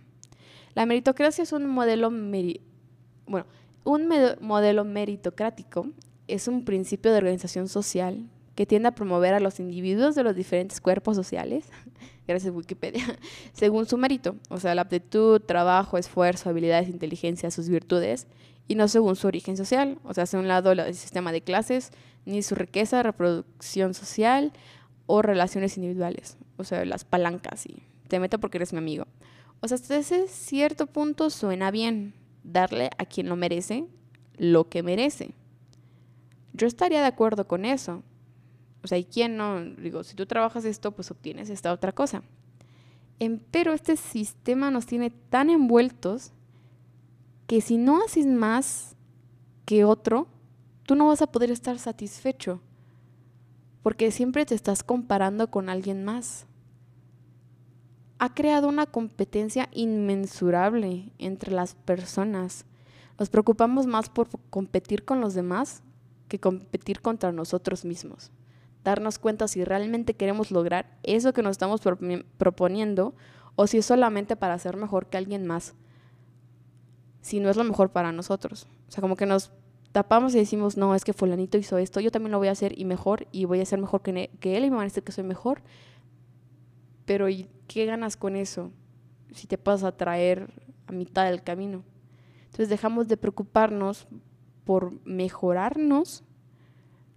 La 0.73 0.85
meritocracia 0.85 1.43
es 1.43 1.51
un 1.51 1.65
modelo, 1.67 2.09
bueno, 2.11 3.45
un 3.83 4.09
modelo 4.39 4.85
meritocrático 4.85 5.87
es 6.27 6.47
un 6.47 6.63
principio 6.63 7.11
de 7.11 7.17
organización 7.17 7.67
social 7.67 8.29
que 8.55 8.65
tiende 8.65 8.89
a 8.89 8.95
promover 8.95 9.33
a 9.33 9.39
los 9.39 9.59
individuos 9.59 10.15
de 10.15 10.23
los 10.23 10.35
diferentes 10.35 10.79
cuerpos 10.79 11.15
sociales, 11.15 11.65
gracias 12.27 12.53
a 12.53 12.55
Wikipedia, 12.55 13.03
según 13.53 13.85
su 13.85 13.97
mérito, 13.97 14.35
o 14.49 14.59
sea, 14.59 14.75
la 14.75 14.83
aptitud, 14.83 15.41
trabajo, 15.41 15.97
esfuerzo, 15.97 16.49
habilidades, 16.49 16.89
inteligencia, 16.89 17.51
sus 17.51 17.69
virtudes, 17.69 18.27
y 18.67 18.75
no 18.75 18.87
según 18.87 19.15
su 19.15 19.27
origen 19.27 19.57
social, 19.57 19.99
o 20.03 20.13
sea, 20.13 20.23
hacia 20.23 20.39
un 20.39 20.47
lado 20.47 20.71
el 20.71 20.93
sistema 20.95 21.31
de 21.31 21.41
clases, 21.41 21.91
ni 22.25 22.41
su 22.43 22.55
riqueza, 22.55 23.03
reproducción 23.03 23.93
social 23.93 24.53
o 25.07 25.21
relaciones 25.21 25.77
individuales 25.77 26.37
o 26.61 26.63
sea, 26.63 26.85
las 26.85 27.03
palancas 27.03 27.65
y 27.65 27.83
te 28.07 28.19
meto 28.19 28.39
porque 28.39 28.57
eres 28.57 28.71
mi 28.71 28.79
amigo. 28.79 29.05
O 29.59 29.67
sea, 29.67 29.75
hasta 29.75 29.97
ese 29.97 30.27
cierto 30.27 30.87
punto 30.87 31.29
suena 31.29 31.71
bien 31.71 32.13
darle 32.43 32.89
a 32.97 33.05
quien 33.05 33.27
lo 33.27 33.35
merece 33.35 33.87
lo 34.37 34.69
que 34.69 34.83
merece. 34.83 35.33
Yo 36.53 36.67
estaría 36.67 37.01
de 37.01 37.07
acuerdo 37.07 37.47
con 37.47 37.65
eso. 37.65 38.03
O 38.83 38.87
sea, 38.87 38.97
¿y 38.97 39.05
quién 39.05 39.37
no? 39.37 39.63
Digo, 39.63 40.03
si 40.03 40.15
tú 40.15 40.25
trabajas 40.25 40.65
esto, 40.65 40.91
pues 40.91 41.11
obtienes 41.11 41.49
esta 41.49 41.71
otra 41.71 41.91
cosa. 41.91 42.23
Pero 43.51 43.73
este 43.73 43.97
sistema 43.97 44.71
nos 44.71 44.87
tiene 44.87 45.11
tan 45.11 45.49
envueltos 45.51 46.31
que 47.51 47.59
si 47.59 47.75
no 47.75 48.01
haces 48.01 48.25
más 48.27 48.95
que 49.65 49.83
otro, 49.83 50.29
tú 50.83 50.95
no 50.95 51.07
vas 51.07 51.21
a 51.21 51.27
poder 51.33 51.51
estar 51.51 51.77
satisfecho. 51.79 52.61
Porque 53.83 54.09
siempre 54.11 54.45
te 54.45 54.55
estás 54.55 54.83
comparando 54.83 55.51
con 55.51 55.67
alguien 55.67 56.05
más 56.05 56.47
ha 58.19 58.33
creado 58.33 58.69
una 58.69 58.85
competencia 58.85 59.67
inmensurable 59.73 61.11
entre 61.17 61.51
las 61.51 61.75
personas. 61.75 62.63
Nos 63.19 63.29
preocupamos 63.29 63.85
más 63.85 64.09
por 64.09 64.29
competir 64.49 65.03
con 65.03 65.19
los 65.19 65.33
demás 65.33 65.83
que 66.29 66.39
competir 66.39 67.01
contra 67.01 67.33
nosotros 67.33 67.83
mismos. 67.83 68.31
darnos 68.85 69.19
cuenta 69.19 69.49
si 69.49 69.65
realmente 69.65 70.13
queremos 70.13 70.51
lograr 70.51 70.97
eso 71.03 71.33
que 71.33 71.43
nos 71.43 71.51
estamos 71.51 71.81
proponiendo 72.37 73.13
o 73.57 73.67
si 73.67 73.79
es 73.79 73.85
solamente 73.85 74.37
para 74.37 74.57
ser 74.57 74.77
mejor 74.77 75.07
que 75.07 75.17
alguien 75.17 75.45
más, 75.45 75.75
si 77.21 77.39
no 77.39 77.49
es 77.49 77.57
lo 77.57 77.63
mejor 77.63 77.91
para 77.91 78.11
nosotros. 78.11 78.67
O 78.87 78.91
sea, 78.91 79.01
como 79.01 79.15
que 79.15 79.25
nos 79.25 79.51
tapamos 79.91 80.33
y 80.35 80.39
decimos, 80.39 80.77
no, 80.77 80.95
es 80.95 81.03
que 81.03 81.13
fulanito 81.13 81.57
hizo 81.57 81.77
esto, 81.77 81.99
yo 81.99 82.11
también 82.11 82.31
lo 82.31 82.37
voy 82.37 82.47
a 82.47 82.51
hacer 82.51 82.77
y 82.77 82.85
mejor, 82.85 83.27
y 83.31 83.45
voy 83.45 83.61
a 83.61 83.65
ser 83.65 83.79
mejor 83.79 84.01
que, 84.01 84.29
que 84.39 84.57
él 84.57 84.65
y 84.65 84.69
me 84.69 84.77
van 84.77 84.83
a 84.83 84.89
decir 84.89 85.03
que 85.03 85.11
soy 85.11 85.23
mejor. 85.23 85.61
Pero 87.05 87.29
¿y 87.29 87.49
qué 87.67 87.85
ganas 87.85 88.17
con 88.17 88.35
eso 88.35 88.71
si 89.33 89.47
te 89.47 89.57
pasas 89.57 89.85
a 89.85 89.97
traer 89.97 90.49
a 90.87 90.91
mitad 90.91 91.25
del 91.25 91.43
camino? 91.43 91.83
Entonces 92.45 92.69
dejamos 92.69 93.07
de 93.07 93.17
preocuparnos 93.17 94.07
por 94.65 94.93
mejorarnos, 95.05 96.23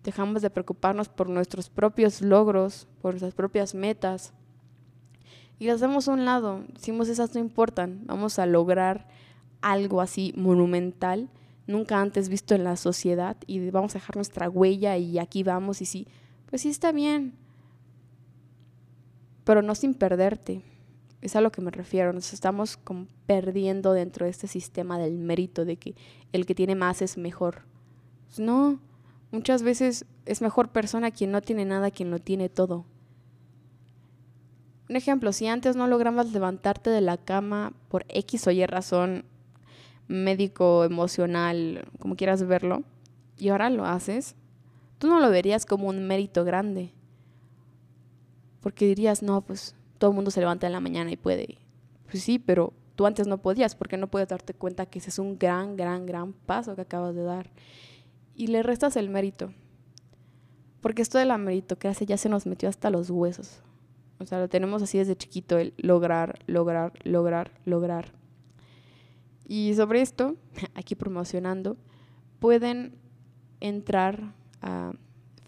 dejamos 0.02 0.42
de 0.42 0.50
preocuparnos 0.50 1.08
por 1.08 1.28
nuestros 1.28 1.70
propios 1.70 2.20
logros, 2.20 2.88
por 3.00 3.12
nuestras 3.14 3.34
propias 3.34 3.74
metas, 3.74 4.32
y 5.58 5.66
las 5.66 5.80
damos 5.80 6.08
a 6.08 6.12
un 6.12 6.24
lado. 6.24 6.64
Decimos, 6.72 7.08
esas 7.08 7.34
no 7.34 7.40
importan, 7.40 8.02
vamos 8.06 8.38
a 8.38 8.46
lograr 8.46 9.08
algo 9.64 10.00
así 10.00 10.32
monumental, 10.36 11.30
nunca 11.66 12.00
antes 12.00 12.28
visto 12.28 12.54
en 12.54 12.64
la 12.64 12.76
sociedad, 12.76 13.36
y 13.46 13.70
vamos 13.70 13.94
a 13.94 13.98
dejar 13.98 14.16
nuestra 14.16 14.50
huella 14.50 14.96
y 14.96 15.18
aquí 15.18 15.42
vamos, 15.42 15.80
y 15.80 15.86
sí, 15.86 16.06
pues 16.46 16.62
sí 16.62 16.68
está 16.68 16.92
bien, 16.92 17.34
pero 19.44 19.62
no 19.62 19.74
sin 19.74 19.94
perderte. 19.94 20.62
Es 21.22 21.36
a 21.36 21.40
lo 21.40 21.50
que 21.50 21.62
me 21.62 21.70
refiero, 21.70 22.12
nos 22.12 22.34
estamos 22.34 22.76
como 22.76 23.06
perdiendo 23.24 23.94
dentro 23.94 24.26
de 24.26 24.30
este 24.30 24.46
sistema 24.46 24.98
del 24.98 25.16
mérito, 25.16 25.64
de 25.64 25.78
que 25.78 25.94
el 26.32 26.44
que 26.44 26.54
tiene 26.54 26.74
más 26.74 27.00
es 27.00 27.16
mejor. 27.16 27.62
Pues 28.26 28.40
no, 28.40 28.78
muchas 29.30 29.62
veces 29.62 30.04
es 30.26 30.42
mejor 30.42 30.68
persona 30.68 31.10
quien 31.10 31.30
no 31.32 31.40
tiene 31.40 31.64
nada, 31.64 31.90
quien 31.90 32.10
lo 32.10 32.18
tiene 32.18 32.50
todo. 32.50 32.84
Un 34.90 34.96
ejemplo, 34.96 35.32
si 35.32 35.46
antes 35.46 35.76
no 35.76 35.86
lograbas 35.86 36.30
levantarte 36.30 36.90
de 36.90 37.00
la 37.00 37.16
cama 37.16 37.72
por 37.88 38.04
X 38.10 38.46
o 38.46 38.50
Y 38.50 38.66
razón 38.66 39.24
médico, 40.08 40.84
emocional, 40.84 41.86
como 41.98 42.16
quieras 42.16 42.46
verlo, 42.46 42.82
y 43.36 43.48
ahora 43.48 43.70
lo 43.70 43.84
haces, 43.84 44.36
tú 44.98 45.08
no 45.08 45.20
lo 45.20 45.30
verías 45.30 45.66
como 45.66 45.88
un 45.88 46.06
mérito 46.06 46.44
grande. 46.44 46.92
Porque 48.60 48.86
dirías, 48.86 49.22
no, 49.22 49.42
pues 49.42 49.74
todo 49.98 50.10
el 50.10 50.14
mundo 50.14 50.30
se 50.30 50.40
levanta 50.40 50.66
en 50.66 50.72
la 50.72 50.80
mañana 50.80 51.10
y 51.10 51.16
puede. 51.16 51.58
Pues 52.10 52.22
sí, 52.22 52.38
pero 52.38 52.72
tú 52.96 53.06
antes 53.06 53.26
no 53.26 53.38
podías 53.38 53.74
porque 53.74 53.96
no 53.96 54.08
puedes 54.08 54.28
darte 54.28 54.54
cuenta 54.54 54.86
que 54.86 54.98
ese 54.98 55.10
es 55.10 55.18
un 55.18 55.38
gran, 55.38 55.76
gran, 55.76 56.06
gran 56.06 56.32
paso 56.32 56.74
que 56.74 56.82
acabas 56.82 57.14
de 57.14 57.22
dar. 57.22 57.50
Y 58.34 58.48
le 58.48 58.62
restas 58.62 58.96
el 58.96 59.10
mérito. 59.10 59.52
Porque 60.80 61.02
esto 61.02 61.18
de 61.18 61.24
la 61.24 61.38
meritocracia 61.38 62.06
ya 62.06 62.16
se 62.16 62.28
nos 62.28 62.46
metió 62.46 62.68
hasta 62.68 62.90
los 62.90 63.10
huesos. 63.10 63.62
O 64.18 64.26
sea, 64.26 64.38
lo 64.38 64.48
tenemos 64.48 64.82
así 64.82 64.98
desde 64.98 65.16
chiquito, 65.16 65.58
el 65.58 65.74
lograr, 65.76 66.38
lograr, 66.46 66.92
lograr, 67.04 67.50
lograr. 67.64 68.12
Y 69.46 69.74
sobre 69.74 70.00
esto, 70.00 70.36
aquí 70.74 70.94
promocionando, 70.94 71.76
pueden 72.38 72.96
entrar 73.60 74.34
a 74.62 74.92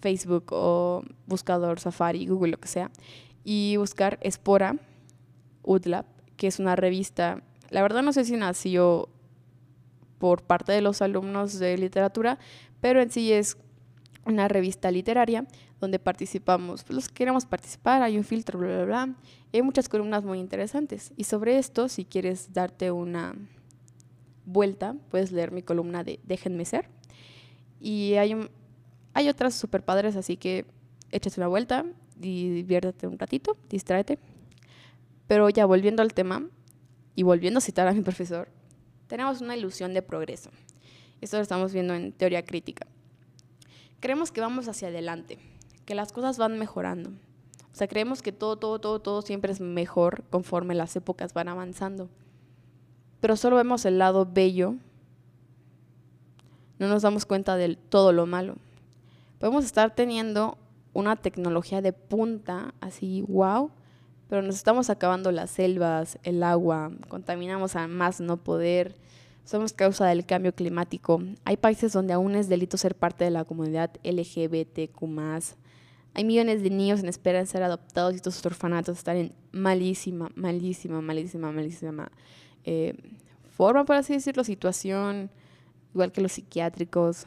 Facebook 0.01 0.47
o 0.51 1.03
buscador 1.27 1.81
Safari, 1.81 2.27
Google, 2.27 2.53
lo 2.53 2.61
que 2.61 2.69
sea, 2.69 2.91
y 3.45 3.77
buscar 3.77 4.19
Espora 4.23 4.77
Udlab, 5.63 6.07
que 6.37 6.47
es 6.47 6.59
una 6.59 6.77
revista, 6.77 7.43
la 7.71 7.83
verdad 7.83 8.03
no 8.03 8.13
sé 8.13 8.25
si 8.25 8.37
nació 8.37 9.09
por 10.19 10.43
parte 10.43 10.73
de 10.73 10.81
los 10.81 11.03
alumnos 11.03 11.59
de 11.59 11.77
literatura, 11.77 12.39
pero 12.81 13.01
en 13.01 13.11
sí 13.11 13.33
es 13.33 13.57
una 14.25 14.49
revista 14.49 14.91
literaria 14.91 15.47
donde 15.81 15.99
participamos, 15.99 16.85
pues 16.85 16.95
los 16.95 17.09
que 17.09 17.15
queremos 17.15 17.47
participar, 17.47 18.03
hay 18.03 18.17
un 18.17 18.25
filtro, 18.25 18.59
bla, 18.59 18.69
bla, 18.69 18.85
bla. 18.85 19.15
hay 19.53 19.63
muchas 19.63 19.89
columnas 19.89 20.25
muy 20.25 20.39
interesantes. 20.39 21.13
Y 21.17 21.25
sobre 21.25 21.59
esto, 21.59 21.89
si 21.89 22.05
quieres 22.05 22.53
darte 22.53 22.91
una 22.91 23.35
vuelta, 24.47 24.95
puedes 25.11 25.33
leer 25.33 25.53
mi 25.53 25.63
columna 25.63 26.03
de 26.05 26.19
Déjenme 26.25 26.65
ser. 26.65 26.89
Y 27.81 28.15
hay, 28.15 28.35
hay 29.13 29.29
otras 29.29 29.55
super 29.55 29.83
padres, 29.85 30.17
así 30.17 30.37
que 30.37 30.65
échate 31.11 31.41
una 31.41 31.49
vuelta 31.49 31.85
diviértete 32.17 33.07
un 33.07 33.19
ratito, 33.19 33.59
distráete. 33.69 34.19
Pero 35.27 35.51
ya 35.51 35.67
volviendo 35.67 36.01
al 36.01 36.15
tema 36.15 36.49
y 37.15 37.25
volviendo 37.25 37.59
a 37.59 37.61
citar 37.61 37.87
a 37.87 37.93
mi 37.93 38.01
profesor, 38.01 38.49
tenemos 39.07 39.43
una 39.43 39.55
ilusión 39.55 39.93
de 39.93 40.01
progreso. 40.01 40.49
Esto 41.21 41.37
lo 41.37 41.43
estamos 41.43 41.75
viendo 41.75 41.95
en 41.95 42.13
teoría 42.13 42.43
crítica 42.43 42.87
creemos 44.01 44.31
que 44.31 44.41
vamos 44.41 44.69
hacia 44.69 44.89
adelante, 44.89 45.39
que 45.85 45.95
las 45.95 46.13
cosas 46.13 46.39
van 46.39 46.59
mejorando. 46.59 47.11
O 47.11 47.75
sea, 47.77 47.89
creemos 47.89 48.23
que 48.23 48.33
todo, 48.33 48.57
todo, 48.57 48.79
todo, 48.79 49.01
todo 49.01 49.23
siempre 49.23 49.53
es 49.53 49.61
mejor 49.61 50.25
conforme 50.31 50.75
las 50.75 50.97
épocas 50.97 51.35
van 51.35 51.49
avanzando. 51.49 52.09
Pero 53.21 53.37
solo 53.37 53.57
vemos 53.57 53.85
el 53.85 53.99
lado 53.99 54.29
bello, 54.31 54.75
no 56.79 56.89
nos 56.89 57.03
damos 57.03 57.25
cuenta 57.25 57.57
de 57.57 57.77
todo 57.77 58.13
lo 58.13 58.27
malo. 58.27 58.57
Podemos 59.39 59.65
estar 59.65 59.95
teniendo 59.95 60.59
una 60.93 61.17
tecnología 61.17 61.83
de 61.83 61.93
punta, 61.93 62.75
así, 62.81 63.23
wow, 63.29 63.71
pero 64.29 64.43
nos 64.43 64.57
estamos 64.57 64.91
acabando 64.91 65.31
las 65.31 65.51
selvas, 65.51 66.19
el 66.23 66.43
agua, 66.43 66.91
contaminamos 67.09 67.77
a 67.77 67.87
más 67.87 68.21
no 68.21 68.39
poder, 68.39 68.97
somos 69.45 69.73
causa 69.73 70.07
del 70.07 70.27
cambio 70.27 70.55
climático. 70.55 71.23
Hay 71.45 71.57
países 71.57 71.93
donde 71.93 72.13
aún 72.13 72.35
es 72.35 72.49
delito 72.49 72.77
ser 72.77 72.97
parte 72.97 73.25
de 73.25 73.31
la 73.31 73.45
comunidad 73.45 73.91
LGBTQ. 74.03 75.03
Hay 76.15 76.25
millones 76.25 76.63
de 76.63 76.71
niños 76.71 77.01
en 77.01 77.09
espera 77.09 77.39
de 77.39 77.47
ser 77.47 77.63
adoptados 77.63 78.15
y 78.15 78.17
estos 78.17 78.45
orfanatos 78.45 78.99
están 78.99 79.17
en 79.19 79.33
malísima, 79.53 80.31
malísima, 80.35 81.01
malísima, 81.01 81.53
malísima 81.53 82.11
eh, 82.67 82.95
forma, 83.57 83.87
por 83.87 83.97
así 83.97 84.13
decirlo, 84.13 84.45
situación, 84.45 85.31
igual 85.95 86.13
que 86.13 86.21
los 86.21 86.33
psiquiátricos. 86.33 87.27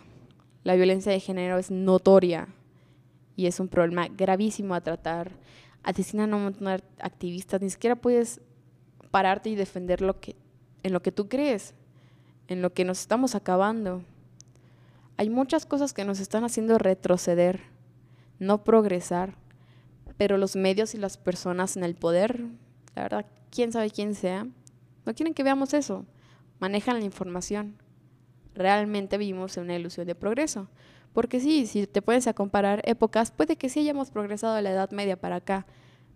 La 0.63 0.75
violencia 0.75 1.11
de 1.11 1.19
género 1.19 1.57
es 1.57 1.71
notoria 1.71 2.47
y 3.35 3.47
es 3.47 3.59
un 3.59 3.67
problema 3.67 4.07
gravísimo 4.07 4.75
a 4.75 4.81
tratar. 4.81 5.31
Asesinan 5.81 6.33
a 6.33 6.35
un 6.35 6.43
montón 6.43 6.67
de 6.67 6.83
activistas, 6.99 7.61
ni 7.61 7.71
siquiera 7.71 7.95
puedes 7.95 8.41
pararte 9.09 9.49
y 9.49 9.55
defender 9.55 10.01
lo 10.01 10.19
que, 10.19 10.35
en 10.83 10.93
lo 10.93 11.01
que 11.01 11.11
tú 11.11 11.27
crees 11.27 11.73
en 12.49 12.61
lo 12.61 12.73
que 12.73 12.83
nos 12.83 12.99
estamos 12.99 13.35
acabando. 13.35 14.01
Hay 15.17 15.29
muchas 15.29 15.65
cosas 15.65 15.93
que 15.93 16.03
nos 16.03 16.19
están 16.19 16.43
haciendo 16.43 16.77
retroceder, 16.77 17.61
no 18.39 18.63
progresar, 18.63 19.35
pero 20.17 20.37
los 20.37 20.55
medios 20.55 20.95
y 20.95 20.97
las 20.97 21.17
personas 21.17 21.77
en 21.77 21.83
el 21.83 21.95
poder, 21.95 22.41
la 22.95 23.03
verdad, 23.03 23.25
quién 23.51 23.71
sabe 23.71 23.91
quién 23.91 24.15
sea, 24.15 24.47
no 25.05 25.13
quieren 25.13 25.33
que 25.33 25.43
veamos 25.43 25.73
eso, 25.73 26.05
manejan 26.59 26.99
la 26.99 27.05
información. 27.05 27.75
Realmente 28.53 29.17
vivimos 29.17 29.55
en 29.57 29.63
una 29.63 29.75
ilusión 29.75 30.05
de 30.07 30.15
progreso. 30.15 30.69
Porque 31.13 31.39
sí, 31.39 31.65
si 31.65 31.87
te 31.87 32.01
puedes 32.01 32.27
a 32.27 32.33
comparar 32.33 32.81
épocas, 32.85 33.31
puede 33.31 33.55
que 33.55 33.69
sí 33.69 33.79
hayamos 33.79 34.11
progresado 34.11 34.53
de 34.55 34.61
la 34.61 34.71
Edad 34.71 34.91
Media 34.91 35.19
para 35.19 35.37
acá, 35.37 35.65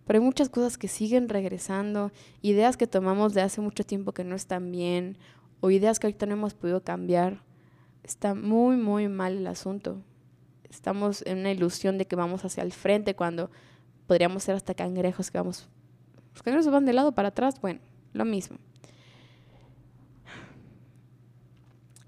pero 0.05 0.19
hay 0.19 0.25
muchas 0.25 0.49
cosas 0.49 0.77
que 0.77 0.87
siguen 0.87 1.29
regresando, 1.29 2.11
ideas 2.41 2.77
que 2.77 2.87
tomamos 2.87 3.33
de 3.33 3.41
hace 3.41 3.61
mucho 3.61 3.83
tiempo 3.83 4.11
que 4.11 4.23
no 4.23 4.35
están 4.35 4.71
bien, 4.71 5.17
o 5.61 5.71
ideas 5.71 5.97
que 5.97 6.07
ahorita 6.07 6.25
no 6.25 6.33
hemos 6.33 6.53
podido 6.53 6.83
cambiar, 6.83 7.41
está 8.03 8.35
muy, 8.35 8.75
muy 8.75 9.07
mal 9.07 9.37
el 9.37 9.47
asunto. 9.47 10.01
Estamos 10.69 11.23
en 11.25 11.39
una 11.39 11.51
ilusión 11.51 11.97
de 11.97 12.05
que 12.05 12.15
vamos 12.15 12.43
hacia 12.45 12.63
el 12.63 12.73
frente 12.73 13.15
cuando 13.15 13.49
podríamos 14.07 14.43
ser 14.43 14.55
hasta 14.55 14.73
cangrejos 14.73 15.31
que 15.31 15.37
vamos... 15.37 15.69
Los 16.33 16.41
cangrejos 16.41 16.71
van 16.71 16.85
de 16.85 16.93
lado 16.93 17.13
para 17.13 17.29
atrás, 17.29 17.61
bueno, 17.61 17.79
lo 18.11 18.25
mismo. 18.25 18.57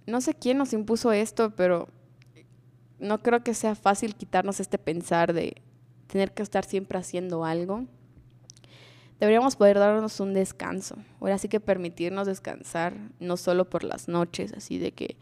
No 0.05 0.21
sé 0.21 0.33
quién 0.33 0.57
nos 0.57 0.73
impuso 0.73 1.11
esto, 1.11 1.55
pero 1.55 1.87
no 2.99 3.21
creo 3.21 3.43
que 3.43 3.53
sea 3.53 3.75
fácil 3.75 4.15
quitarnos 4.15 4.59
este 4.59 4.77
pensar 4.77 5.33
de 5.33 5.61
tener 6.07 6.33
que 6.33 6.43
estar 6.43 6.65
siempre 6.65 6.97
haciendo 6.97 7.43
algo 7.43 7.85
deberíamos 9.19 9.55
poder 9.55 9.79
darnos 9.79 10.19
un 10.19 10.33
descanso. 10.33 10.97
Ahora 11.19 11.37
sí 11.37 11.47
que 11.47 11.59
permitirnos 11.59 12.27
descansar, 12.27 12.93
no 13.19 13.37
solo 13.37 13.69
por 13.69 13.83
las 13.83 14.07
noches, 14.07 14.53
así 14.53 14.77
de 14.77 14.91
que, 14.91 15.17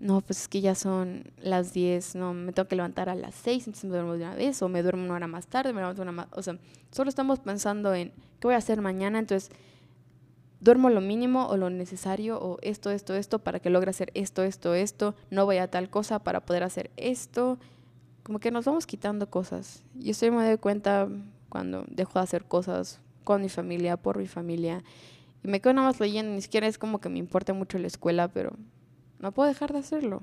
no, 0.00 0.20
pues 0.20 0.42
es 0.42 0.48
que 0.48 0.60
ya 0.60 0.74
son 0.74 1.32
las 1.38 1.72
10, 1.72 2.16
no, 2.16 2.34
me 2.34 2.52
tengo 2.52 2.68
que 2.68 2.76
levantar 2.76 3.08
a 3.08 3.14
las 3.14 3.34
6, 3.36 3.68
entonces 3.68 3.84
me 3.84 3.90
duermo 3.90 4.12
de 4.12 4.24
una 4.24 4.34
vez, 4.34 4.60
o 4.62 4.68
me 4.68 4.82
duermo 4.82 5.04
una 5.04 5.14
hora 5.14 5.26
más 5.26 5.46
tarde, 5.46 5.72
me 5.72 5.80
levanto 5.80 6.02
una 6.02 6.12
más, 6.12 6.26
o 6.32 6.42
sea, 6.42 6.58
solo 6.90 7.08
estamos 7.08 7.40
pensando 7.40 7.94
en 7.94 8.10
qué 8.40 8.48
voy 8.48 8.54
a 8.54 8.58
hacer 8.58 8.80
mañana, 8.80 9.18
entonces 9.18 9.50
duermo 10.60 10.90
lo 10.90 11.00
mínimo 11.00 11.46
o 11.46 11.56
lo 11.56 11.70
necesario, 11.70 12.38
o 12.40 12.58
esto, 12.62 12.90
esto, 12.90 13.14
esto, 13.14 13.38
para 13.38 13.60
que 13.60 13.70
logre 13.70 13.90
hacer 13.90 14.10
esto, 14.14 14.42
esto, 14.42 14.74
esto, 14.74 15.14
no 15.30 15.44
voy 15.44 15.58
a 15.58 15.70
tal 15.70 15.90
cosa 15.90 16.18
para 16.18 16.44
poder 16.44 16.62
hacer 16.62 16.90
esto, 16.96 17.58
como 18.22 18.38
que 18.38 18.50
nos 18.50 18.64
vamos 18.64 18.86
quitando 18.86 19.30
cosas. 19.30 19.84
Y 19.98 20.10
estoy 20.10 20.30
me 20.30 20.44
doy 20.44 20.58
cuenta 20.58 21.08
cuando 21.48 21.84
dejo 21.88 22.18
de 22.18 22.24
hacer 22.24 22.44
cosas 22.44 23.00
con 23.24 23.42
mi 23.42 23.48
familia, 23.48 23.96
por 23.96 24.18
mi 24.18 24.26
familia. 24.26 24.82
Y 25.44 25.48
me 25.48 25.60
quedo 25.60 25.74
nada 25.74 25.88
más 25.88 26.00
leyendo, 26.00 26.32
ni 26.32 26.42
siquiera 26.42 26.66
es 26.66 26.78
como 26.78 27.00
que 27.00 27.08
me 27.08 27.18
importe 27.18 27.52
mucho 27.52 27.78
la 27.78 27.86
escuela, 27.86 28.28
pero 28.28 28.56
no 29.20 29.32
puedo 29.32 29.48
dejar 29.48 29.72
de 29.72 29.78
hacerlo. 29.78 30.22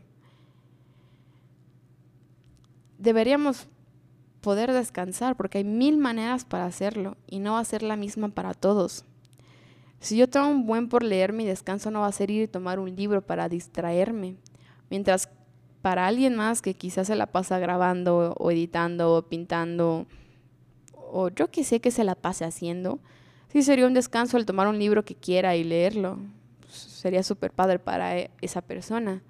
Deberíamos 2.97 3.67
poder 4.41 4.73
descansar, 4.73 5.37
porque 5.37 5.59
hay 5.59 5.63
mil 5.63 5.97
maneras 5.97 6.43
para 6.43 6.65
hacerlo 6.65 7.15
y 7.27 7.39
no 7.39 7.53
va 7.53 7.59
a 7.59 7.65
ser 7.65 7.83
la 7.83 7.95
misma 7.95 8.29
para 8.29 8.53
todos. 8.53 9.05
Si 10.03 10.17
yo 10.17 10.27
tengo 10.27 10.47
un 10.47 10.65
buen 10.65 10.89
por 10.89 11.01
leer, 11.01 11.31
mi 11.31 11.45
descanso 11.45 11.89
no 11.89 12.01
va 12.01 12.07
a 12.07 12.11
ser 12.11 12.29
ir 12.29 12.43
y 12.43 12.47
tomar 12.49 12.77
un 12.77 12.93
libro 12.93 13.21
para 13.21 13.47
distraerme, 13.47 14.35
mientras 14.89 15.29
para 15.81 16.07
alguien 16.07 16.35
más 16.35 16.61
que 16.61 16.73
quizás 16.73 17.07
se 17.07 17.15
la 17.15 17.27
pasa 17.27 17.57
grabando 17.57 18.33
o 18.37 18.51
editando 18.51 19.15
o 19.15 19.21
pintando 19.21 20.05
o 20.93 21.29
yo 21.29 21.49
que 21.49 21.63
sé 21.63 21.79
que 21.79 21.89
se 21.89 22.03
la 22.03 22.15
pase 22.15 22.43
haciendo, 22.43 22.99
sí 23.47 23.63
sería 23.63 23.87
un 23.87 23.93
descanso 23.93 24.35
el 24.35 24.45
tomar 24.45 24.67
un 24.67 24.77
libro 24.77 25.05
que 25.05 25.15
quiera 25.15 25.55
y 25.55 25.63
leerlo. 25.63 26.19
sería 26.67 27.23
súper 27.23 27.51
padre 27.51 27.79
para 27.79 28.17
e, 28.17 28.29
esa 28.41 28.59
persona. 28.61 29.23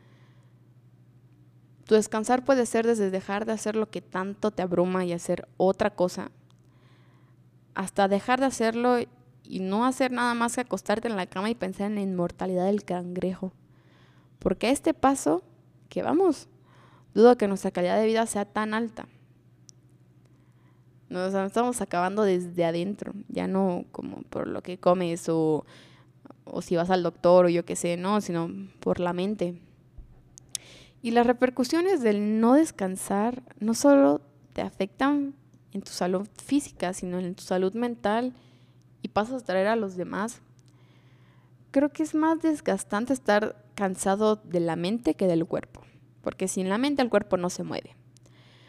Tu 1.86 1.94
descansar 1.94 2.44
puede 2.44 2.66
ser 2.66 2.88
desde 2.88 3.12
dejar 3.12 3.46
de 3.46 3.52
hacer 3.52 3.76
lo 3.76 3.92
que 3.92 4.02
tanto 4.02 4.50
te 4.50 4.64
abruma 4.64 5.06
y 5.06 5.14
hacer 5.14 5.48
otra 5.58 5.92
cosa, 5.92 6.32
hasta 7.76 8.08
dejar 8.08 8.40
de 8.40 8.48
hacerlo 8.48 8.98
y 9.44 9.60
no 9.60 9.86
hacer 9.86 10.12
nada 10.12 10.34
más 10.34 10.56
que 10.56 10.62
acostarte 10.62 11.08
en 11.08 11.16
la 11.16 11.26
cama 11.26 11.50
y 11.50 11.56
pensar 11.56 11.88
en 11.88 11.96
la 11.96 12.02
inmortalidad 12.02 12.66
del 12.66 12.84
cangrejo. 12.84 13.54
Porque 14.40 14.70
este 14.70 14.94
paso, 14.94 15.44
que 15.90 16.02
vamos, 16.02 16.48
dudo 17.14 17.38
que 17.38 17.48
nuestra 17.48 17.72
calidad 17.72 18.00
de 18.00 18.06
vida 18.06 18.26
sea 18.26 18.46
tan 18.46 18.74
alta. 18.74 19.08
Nos 21.10 21.34
estamos 21.34 21.80
acabando 21.82 22.24
desde 22.24 22.66
adentro, 22.66 23.14
ya 23.28 23.48
no 23.48 23.86
como 23.92 24.24
por 24.24 24.48
lo 24.48 24.64
que 24.64 24.80
comes 24.80 25.30
o, 25.30 25.66
o 26.46 26.62
si 26.62 26.76
vas 26.76 26.90
al 26.90 27.04
doctor 27.04 27.46
o 27.46 27.50
yo 27.50 27.66
qué 27.66 27.76
sé, 27.76 27.98
no, 27.98 28.20
sino 28.22 28.50
por 28.80 29.00
la 29.00 29.14
mente. 29.14 29.62
Y 31.02 31.12
las 31.12 31.28
repercusiones 31.28 32.02
del 32.02 32.40
no 32.40 32.54
descansar 32.54 33.44
no 33.60 33.74
solo 33.74 34.22
te 34.54 34.62
afectan 34.62 35.36
en 35.74 35.82
tu 35.82 35.92
salud 35.92 36.28
física, 36.44 36.94
sino 36.94 37.20
en 37.20 37.36
tu 37.36 37.44
salud 37.44 37.74
mental 37.74 38.34
pasas 39.14 39.44
a 39.44 39.46
traer 39.46 39.68
a 39.68 39.76
los 39.76 39.96
demás. 39.96 40.42
Creo 41.72 41.90
que 41.90 42.04
es 42.04 42.14
más 42.14 42.42
desgastante 42.42 43.14
estar 43.14 43.56
cansado 43.76 44.36
de 44.36 44.60
la 44.60 44.76
mente 44.76 45.16
que 45.16 45.28
del 45.28 45.46
cuerpo, 45.46 45.82
porque 46.22 46.48
sin 46.48 46.70
la 46.70 46.78
mente 46.78 47.02
el 47.02 47.10
cuerpo 47.10 47.38
no 47.38 47.50
se 47.50 47.64
mueve. 47.64 47.96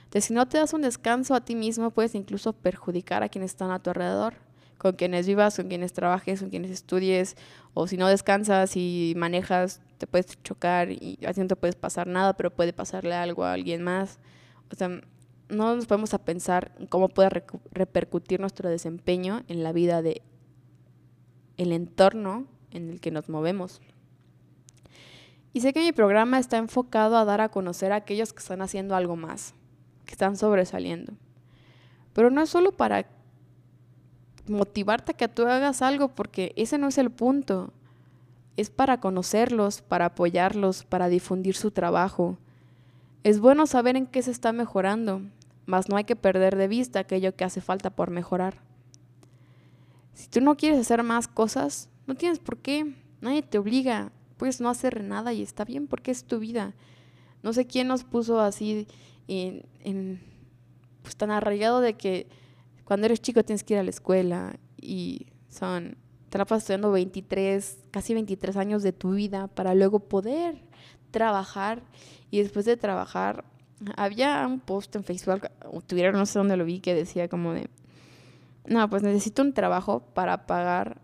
Entonces, 0.05 0.27
si 0.27 0.35
no 0.35 0.47
te 0.47 0.59
das 0.59 0.73
un 0.73 0.83
descanso 0.83 1.35
a 1.35 1.45
ti 1.45 1.55
mismo, 1.55 1.91
puedes 1.91 2.15
incluso 2.15 2.53
perjudicar 2.53 3.23
a 3.23 3.29
quienes 3.29 3.51
están 3.51 3.73
a 3.73 3.81
tu 3.81 3.91
alrededor, 3.91 4.35
con 4.79 4.93
quienes 4.95 5.27
vivas, 5.27 5.57
con 5.57 5.69
quienes 5.69 5.93
trabajes, 5.93 6.41
con 6.41 6.51
quienes 6.51 6.71
estudies, 6.71 7.37
o 7.75 7.87
si 7.87 7.97
no 7.97 8.07
descansas 8.07 8.77
y 8.77 9.15
manejas, 9.17 9.81
te 9.99 10.07
puedes 10.07 10.41
chocar 10.43 10.91
y 10.91 11.19
así 11.27 11.41
no 11.41 11.49
te 11.49 11.57
puedes 11.57 11.75
pasar 11.75 12.07
nada, 12.07 12.35
pero 12.35 12.51
puede 12.51 12.73
pasarle 12.73 13.15
algo 13.15 13.45
a 13.45 13.53
alguien 13.53 13.83
más. 13.83 14.19
O 14.71 14.77
sea, 14.77 14.89
no 15.49 15.77
nos 15.77 15.87
podemos 15.87 16.15
a 16.15 16.25
pensar 16.25 16.73
cómo 16.89 17.09
puede 17.09 17.45
repercutir 17.73 18.41
nuestro 18.41 18.69
desempeño 18.69 19.43
en 19.49 19.63
la 19.63 19.73
vida 19.73 20.03
de 20.03 20.23
el 21.57 21.73
entorno 21.73 22.47
en 22.71 22.91
el 22.91 23.01
que 23.01 23.11
nos 23.11 23.29
movemos. 23.29 23.81
Y 25.53 25.61
sé 25.61 25.73
que 25.73 25.81
mi 25.81 25.93
programa 25.93 26.39
está 26.39 26.57
enfocado 26.57 27.17
a 27.17 27.25
dar 27.25 27.41
a 27.41 27.49
conocer 27.49 27.93
a 27.93 27.97
aquellos 27.97 28.33
que 28.33 28.41
están 28.41 28.63
haciendo 28.63 28.97
algo 28.97 29.17
más, 29.17 29.55
que 30.05 30.13
están 30.13 30.37
sobresaliendo. 30.37 31.13
Pero 32.13 32.31
no 32.31 32.43
es 32.43 32.51
solo 32.51 32.73
para 32.73 33.07
motivarte 34.47 35.13
a 35.13 35.17
que 35.17 35.29
tú 35.29 35.47
hagas 35.47 35.83
algo, 35.83 36.09
porque 36.09 36.53
ese 36.57 36.79
no 36.79 36.89
es 36.89 36.99
el 36.99 37.11
punto 37.11 37.73
es 38.57 38.71
para 38.71 39.01
conocerlos, 39.01 39.83
para 39.83 40.07
apoyarlos, 40.07 40.85
para 40.85 41.09
difundir 41.09 41.57
su 41.57 41.71
trabajo. 41.71 42.39
Es 43.25 43.41
bueno 43.41 43.67
saber 43.67 43.97
en 43.97 44.07
qué 44.07 44.23
se 44.23 44.31
está 44.31 44.53
mejorando, 44.53 45.23
mas 45.67 45.89
no 45.89 45.97
hay 45.97 46.05
que 46.05 46.17
perder 46.17 46.57
de 46.57 46.69
vista 46.69 47.01
aquello 47.01 47.35
que 47.35 47.45
hace 47.45 47.61
falta 47.61 47.91
por 47.91 48.11
mejorar. 48.11 48.63
Si 50.15 50.29
tú 50.29 50.41
no 50.41 50.57
quieres 50.57 50.81
hacer 50.81 51.03
más 51.03 51.29
cosas, 51.29 51.91
no 52.07 52.15
tienes 52.15 52.39
por 52.39 52.59
qué, 52.59 52.95
nadie 53.21 53.43
te 53.43 53.59
obliga, 53.59 54.13
puedes 54.37 54.61
no 54.61 54.69
hacer 54.69 55.03
nada 55.03 55.33
y 55.33 55.43
está 55.43 55.65
bien 55.65 55.87
porque 55.87 56.11
es 56.11 56.25
tu 56.25 56.39
vida. 56.39 56.75
No 57.43 57.53
sé 57.53 57.67
quién 57.67 57.89
nos 57.89 58.05
puso 58.05 58.41
así 58.41 58.87
en, 59.29 60.21
pues 61.03 61.17
tan 61.17 61.31
arraigado 61.31 61.81
de 61.81 61.95
que 61.95 62.29
cuando 62.85 63.07
eres 63.07 63.21
chico 63.21 63.45
tienes 63.45 63.65
que 63.65 63.75
ir 63.75 63.81
a 63.81 63.83
la 63.83 63.91
escuela 63.91 64.57
y 64.81 65.27
son 65.49 65.97
te 66.29 66.39
la 66.39 66.47
pasas 66.47 66.65
estudiando 66.65 66.91
23, 66.91 67.79
casi 67.93 68.13
23 68.13 68.57
años 68.57 68.83
de 68.83 68.93
tu 68.93 69.13
vida 69.13 69.47
para 69.47 69.73
luego 69.77 70.01
poder 70.01 70.65
trabajar. 71.13 71.85
Y 72.33 72.43
después 72.43 72.65
de 72.65 72.77
trabajar, 72.77 73.45
había 73.97 74.45
un 74.45 74.59
post 74.59 74.97
en 74.97 75.05
Facebook, 75.05 75.49
tuviera 75.87 76.11
no 76.11 76.27
sé 76.27 76.41
dónde 76.41 76.57
lo 76.57 76.65
vi, 76.65 76.81
que 76.81 76.93
decía 76.93 77.29
como 77.29 77.53
de, 77.53 77.71
no, 78.67 78.89
pues 78.89 79.03
necesito 79.03 79.43
un 79.43 79.53
trabajo 79.53 80.01
para 80.15 80.47
pagar 80.47 81.01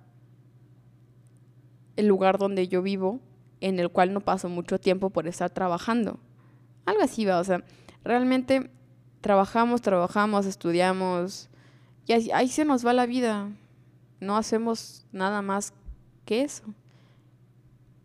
el 1.97 2.07
lugar 2.07 2.39
donde 2.39 2.69
yo 2.69 2.83
vivo, 2.83 3.21
en 3.61 3.79
el 3.79 3.91
cual 3.91 4.13
no 4.13 4.21
paso 4.21 4.49
mucho 4.49 4.79
tiempo 4.79 5.11
por 5.11 5.29
estar 5.29 5.51
trabajando. 5.51 6.19
Algo 6.87 7.03
así 7.03 7.25
va, 7.25 7.39
o 7.39 7.45
sea, 7.45 7.63
realmente 8.05 8.71
trabajamos, 9.21 9.83
trabajamos, 9.83 10.47
estudiamos, 10.47 11.51
y 12.07 12.13
ahí, 12.13 12.31
ahí 12.33 12.49
se 12.49 12.65
nos 12.65 12.87
va 12.87 12.93
la 12.93 13.07
vida 13.07 13.51
no 14.21 14.37
hacemos 14.37 15.07
nada 15.13 15.43
más 15.43 15.73
que 16.25 16.43
eso. 16.43 16.63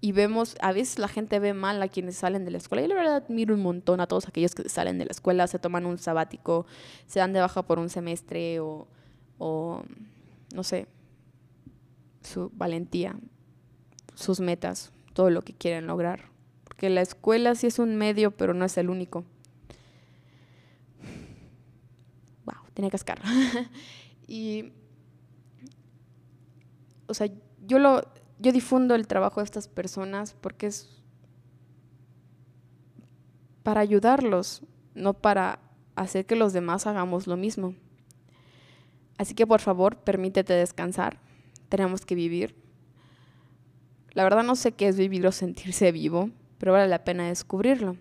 Y 0.02 0.12
vemos, 0.12 0.56
a 0.62 0.72
veces 0.72 1.00
la 1.00 1.08
gente 1.08 1.40
ve 1.40 1.54
mal 1.54 1.82
a 1.82 1.88
quienes 1.88 2.16
salen 2.18 2.46
de 2.46 2.52
la 2.52 2.58
escuela. 2.58 2.84
Y 2.84 2.88
la 2.88 2.96
verdad 2.96 3.16
admiro 3.16 3.54
un 3.54 3.62
montón 3.62 4.00
a 4.00 4.08
todos 4.08 4.28
aquellos 4.28 4.56
que 4.56 4.70
salen 4.70 4.98
de 4.98 5.06
la 5.06 5.12
escuela, 5.12 5.48
se 5.48 5.60
toman 5.60 5.86
un 5.86 5.98
sabático, 5.98 6.66
se 7.08 7.20
dan 7.20 7.34
de 7.34 7.42
baja 7.42 7.64
por 7.64 7.80
un 7.80 7.90
semestre 7.90 8.60
o, 8.60 8.88
o 9.38 9.84
no 10.54 10.64
sé, 10.64 10.88
su 12.22 12.52
valentía, 12.54 13.16
sus 14.14 14.40
metas, 14.40 14.92
todo 15.14 15.30
lo 15.30 15.42
que 15.42 15.54
quieren 15.54 15.88
lograr. 15.88 16.30
Porque 16.64 16.90
la 16.90 17.02
escuela 17.02 17.56
sí 17.56 17.68
es 17.68 17.80
un 17.80 17.96
medio, 17.96 18.32
pero 18.32 18.54
no 18.54 18.66
es 18.66 18.78
el 18.78 18.90
único. 18.90 19.24
Wow, 22.46 22.56
tenía 22.74 22.90
que 22.90 22.98
cascar. 22.98 23.22
y 24.28 24.74
o 27.08 27.14
sea, 27.14 27.30
yo 27.66 27.80
lo, 27.80 28.02
yo 28.40 28.52
difundo 28.52 28.96
el 28.96 29.08
trabajo 29.08 29.40
de 29.40 29.46
estas 29.46 29.68
personas 29.68 30.36
porque 30.42 30.68
es 30.68 31.02
para 33.64 33.82
ayudarlos, 33.82 34.62
no 34.94 35.14
para 35.14 35.60
hacer 35.96 36.26
que 36.26 36.36
los 36.36 36.54
demás 36.54 36.86
hagamos 36.88 37.28
lo 37.28 37.38
mismo. 37.38 37.74
Así 39.18 39.34
que 39.34 39.48
por 39.48 39.62
favor, 39.62 39.98
permítete 39.98 40.54
descansar. 40.54 41.20
Tenemos 41.70 42.06
que 42.06 42.16
vivir. 42.16 42.56
La 44.12 44.24
verdad 44.24 44.44
no 44.44 44.56
sé 44.56 44.72
qué 44.72 44.88
es 44.88 44.98
vivir 44.98 45.26
o 45.28 45.32
sentirse 45.32 45.92
vivo, 45.92 46.30
pero 46.58 46.72
vale 46.72 46.88
la 46.88 47.04
pena 47.04 47.28
descubrirlo. 47.28 47.98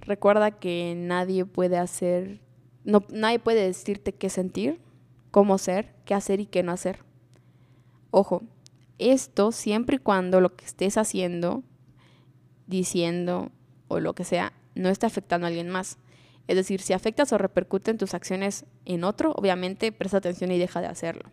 Recuerda 0.00 0.50
que 0.50 0.94
nadie 0.96 1.46
puede 1.46 1.78
hacer, 1.78 2.40
no, 2.84 3.04
nadie 3.08 3.38
puede 3.38 3.64
decirte 3.64 4.12
qué 4.12 4.28
sentir, 4.28 4.80
cómo 5.30 5.56
ser, 5.56 5.94
qué 6.04 6.14
hacer 6.14 6.40
y 6.40 6.46
qué 6.46 6.62
no 6.62 6.72
hacer. 6.72 7.04
Ojo, 8.10 8.42
esto 8.98 9.50
siempre 9.50 9.96
y 9.96 9.98
cuando 9.98 10.40
lo 10.40 10.54
que 10.54 10.66
estés 10.66 10.98
haciendo, 10.98 11.62
diciendo 12.66 13.50
o 13.88 13.98
lo 13.98 14.14
que 14.14 14.24
sea, 14.24 14.52
no 14.74 14.90
esté 14.90 15.06
afectando 15.06 15.46
a 15.46 15.48
alguien 15.48 15.70
más. 15.70 15.98
Es 16.46 16.56
decir, 16.56 16.80
si 16.80 16.92
afectas 16.92 17.32
o 17.32 17.38
repercuten 17.38 17.96
tus 17.96 18.14
acciones 18.14 18.66
en 18.84 19.04
otro, 19.04 19.32
obviamente 19.32 19.92
presta 19.92 20.18
atención 20.18 20.52
y 20.52 20.58
deja 20.58 20.80
de 20.80 20.86
hacerlo. 20.86 21.30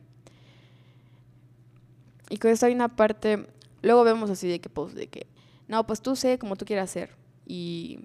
Y 2.30 2.38
con 2.38 2.50
esto 2.50 2.65
hay 2.65 2.74
una 2.74 2.95
parte, 2.95 3.45
luego 3.82 4.04
vemos 4.04 4.30
así 4.30 4.47
de 4.47 4.62
que, 4.62 4.69
pues, 4.69 4.95
de 4.95 5.08
que, 5.08 5.28
no, 5.67 5.86
pues 5.86 6.02
tú 6.02 6.15
sé 6.15 6.39
como 6.39 6.56
tú 6.56 6.65
quieras 6.65 6.89
hacer. 6.89 7.10
Y 7.45 8.00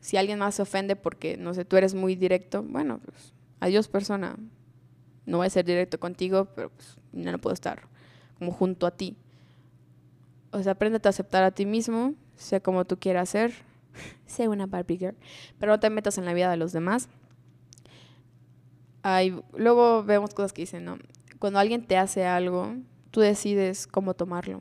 si 0.00 0.18
alguien 0.18 0.38
más 0.38 0.56
se 0.56 0.62
ofende 0.62 0.96
porque, 0.96 1.38
no 1.38 1.54
sé, 1.54 1.64
tú 1.64 1.76
eres 1.76 1.94
muy 1.94 2.14
directo, 2.14 2.62
bueno, 2.62 3.00
pues, 3.04 3.32
adiós 3.60 3.88
persona. 3.88 4.36
No 5.24 5.38
voy 5.38 5.46
a 5.46 5.50
ser 5.50 5.64
directo 5.64 5.98
contigo, 5.98 6.46
pero 6.54 6.70
pues 6.70 6.96
no, 7.12 7.30
no 7.32 7.38
puedo 7.38 7.54
estar 7.54 7.88
como 8.38 8.52
junto 8.52 8.86
a 8.86 8.90
ti. 8.90 9.16
O 10.50 10.62
sea, 10.62 10.72
aprende 10.72 11.00
a 11.02 11.08
aceptar 11.08 11.44
a 11.44 11.52
ti 11.52 11.64
mismo, 11.64 12.14
sea 12.36 12.60
como 12.60 12.84
tú 12.84 12.98
quieras 12.98 13.28
ser, 13.28 13.52
sé 14.26 14.48
una 14.48 14.66
Barbie 14.66 15.14
pero 15.58 15.72
no 15.72 15.80
te 15.80 15.90
metas 15.90 16.18
en 16.18 16.24
la 16.24 16.34
vida 16.34 16.50
de 16.50 16.56
los 16.56 16.72
demás. 16.72 17.08
Hay, 19.02 19.40
luego 19.54 20.04
vemos 20.04 20.34
cosas 20.34 20.52
que 20.52 20.62
dicen, 20.62 20.84
¿no? 20.84 20.98
Cuando 21.38 21.58
alguien 21.58 21.86
te 21.86 21.96
hace 21.96 22.26
algo, 22.26 22.74
tú 23.10 23.20
decides 23.20 23.86
cómo 23.86 24.14
tomarlo. 24.14 24.60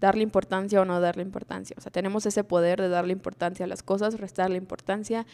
Darle 0.00 0.22
importancia 0.22 0.80
o 0.80 0.84
no 0.84 1.00
darle 1.00 1.22
importancia. 1.22 1.74
O 1.78 1.80
sea, 1.80 1.92
tenemos 1.92 2.26
ese 2.26 2.44
poder 2.44 2.80
de 2.80 2.88
darle 2.88 3.12
importancia 3.12 3.64
a 3.64 3.68
las 3.68 3.82
cosas, 3.82 4.18
restarle 4.18 4.58
importancia, 4.58 5.26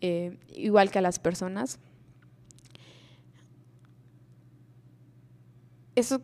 eh, 0.00 0.38
igual 0.54 0.90
que 0.90 0.98
a 0.98 1.02
las 1.02 1.18
personas. 1.18 1.78
Eso 5.94 6.22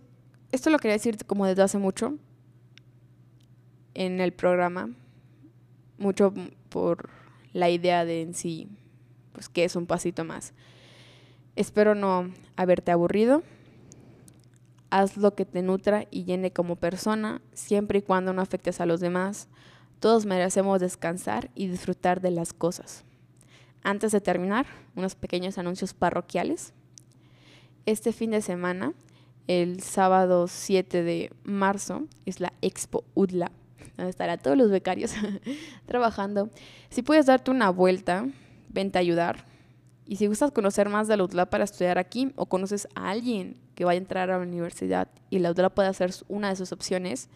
esto 0.55 0.71
lo 0.71 0.79
quería 0.79 0.95
decir 0.95 1.17
como 1.27 1.47
desde 1.47 1.63
hace 1.63 1.79
mucho 1.79 2.17
en 3.95 4.21
el 4.21 4.33
programa, 4.33 4.91
mucho 6.05 6.33
por 6.69 7.09
la 7.53 7.71
idea 7.71 8.05
de 8.05 8.23
en 8.23 8.35
sí, 8.35 8.69
pues 9.33 9.49
que 9.49 9.65
es 9.65 9.75
un 9.75 9.87
pasito 9.87 10.25
más. 10.25 10.53
Espero 11.57 11.95
no 11.95 12.31
haberte 12.57 12.93
aburrido. 12.93 13.43
Haz 14.91 15.17
lo 15.17 15.35
que 15.35 15.45
te 15.45 15.63
nutra 15.63 16.07
y 16.11 16.25
llene 16.25 16.53
como 16.53 16.77
persona, 16.77 17.41
siempre 17.53 18.01
y 18.01 18.03
cuando 18.03 18.33
no 18.33 18.43
afectes 18.43 18.81
a 18.81 18.87
los 18.87 19.01
demás. 19.01 19.49
Todos 19.99 20.27
merecemos 20.27 20.81
descansar 20.81 21.51
y 21.55 21.69
disfrutar 21.69 22.21
de 22.21 22.31
las 22.31 22.53
cosas. 22.53 23.05
Antes 23.83 24.13
de 24.13 24.21
terminar, 24.21 24.67
unos 24.95 25.15
pequeños 25.15 25.59
anuncios 25.59 25.95
parroquiales. 25.95 26.75
Este 27.87 28.13
fin 28.13 28.31
de 28.31 28.43
semana, 28.43 28.93
el 29.47 29.83
sábado 29.83 30.49
7 30.49 31.03
de 31.03 31.33
marzo, 31.45 32.05
es 32.27 32.41
la 32.41 32.53
Expo 32.63 33.05
UDLA, 33.15 33.51
donde 33.97 34.11
estarán 34.11 34.39
todos 34.39 34.57
los 34.57 34.71
becarios 34.71 35.13
trabajando. 35.87 36.51
Si 36.91 37.03
puedes 37.03 37.27
darte 37.27 37.51
una 37.51 37.71
vuelta, 37.71 38.27
vente 38.69 38.99
a 38.99 39.01
ayudar. 39.01 39.47
Y 40.07 40.17
si 40.17 40.27
gustas 40.27 40.51
conocer 40.51 40.89
más 40.89 41.09
de 41.09 41.17
la 41.17 41.25
UDLA 41.25 41.47
para 41.47 41.65
estudiar 41.65 41.99
aquí 41.99 42.33
o 42.37 42.47
conoces 42.47 42.89
a 42.95 43.11
alguien 43.11 43.57
que 43.75 43.85
vaya 43.85 43.99
a 43.99 44.03
entrar 44.03 44.31
a 44.31 44.39
la 44.39 44.43
universidad 44.43 45.09
y 45.31 45.39
la 45.39 45.51
UDLA 45.51 45.71
puede 45.71 45.93
ser 45.95 46.11
una 46.29 46.51
de 46.51 46.57
sus 46.57 46.73
opciones, 46.73 47.31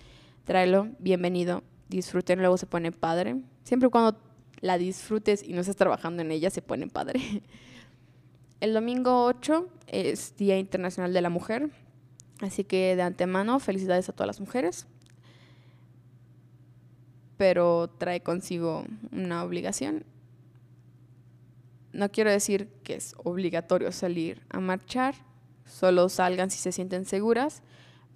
tráelo, 0.45 0.89
bienvenido, 0.99 1.63
disfruten, 1.89 2.41
luego 2.41 2.59
se 2.59 2.67
pone 2.67 2.93
padre. 2.93 3.37
Siempre 3.65 3.89
y 3.89 3.91
cuando 3.91 4.19
la 4.61 4.77
disfrutes 4.77 5.43
y 5.43 5.53
no 5.53 5.61
estés 5.61 5.77
trabajando 5.77 6.23
en 6.23 6.31
ella, 6.31 6.51
se 6.51 6.63
pone 6.63 6.89
padre. 6.89 7.21
El 8.61 8.75
domingo 8.75 9.25
8 9.25 9.69
es 9.87 10.37
Día 10.37 10.59
Internacional 10.59 11.13
de 11.13 11.21
la 11.23 11.31
Mujer, 11.31 11.71
así 12.41 12.65
que 12.65 12.97
de 12.97 13.03
antemano 13.03 13.61
felicidades 13.61 14.09
a 14.09 14.13
todas 14.13 14.27
las 14.27 14.41
mujeres, 14.41 14.87
pero 17.39 17.89
trae 17.99 18.21
consigo 18.21 18.85
una 19.11 19.43
obligación 19.43 20.05
no 21.93 22.11
quiero 22.11 22.31
decir 22.31 22.69
que 22.85 22.95
es 22.95 23.15
obligatorio 23.25 23.93
salir 23.93 24.43
a 24.51 24.61
marchar, 24.61 25.15
solo 25.65 26.09
salgan 26.09 26.51
si 26.51 26.59
se 26.59 26.73
sienten 26.73 27.05
seguras, 27.05 27.63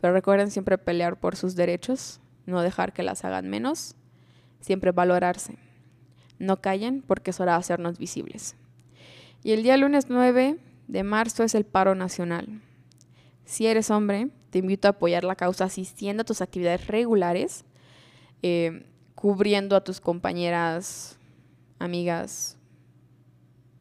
pero 0.00 0.12
recuerden 0.12 0.50
siempre 0.50 0.78
pelear 0.78 1.18
por 1.18 1.36
sus 1.36 1.54
derechos, 1.54 2.20
no 2.46 2.60
dejar 2.60 2.92
que 2.92 3.02
las 3.02 3.24
hagan 3.24 3.48
menos, 3.48 3.96
siempre 4.60 4.92
valorarse. 4.92 5.56
No 6.38 6.60
callen 6.60 7.02
porque 7.02 7.30
es 7.30 7.40
hora 7.40 7.52
de 7.52 7.58
hacernos 7.58 7.98
visibles. 7.98 8.56
Y 9.42 9.52
el 9.52 9.62
día 9.62 9.76
lunes 9.76 10.06
9 10.08 10.58
de 10.88 11.02
marzo 11.02 11.44
es 11.44 11.54
el 11.54 11.64
paro 11.64 11.94
nacional. 11.94 12.60
Si 13.44 13.66
eres 13.66 13.90
hombre, 13.90 14.28
te 14.50 14.58
invito 14.58 14.88
a 14.88 14.92
apoyar 14.92 15.24
la 15.24 15.36
causa 15.36 15.64
asistiendo 15.64 16.22
a 16.22 16.24
tus 16.24 16.40
actividades 16.40 16.86
regulares, 16.86 17.64
eh, 18.42 18.86
cubriendo 19.14 19.76
a 19.76 19.84
tus 19.84 20.00
compañeras, 20.00 21.18
amigas, 21.78 22.56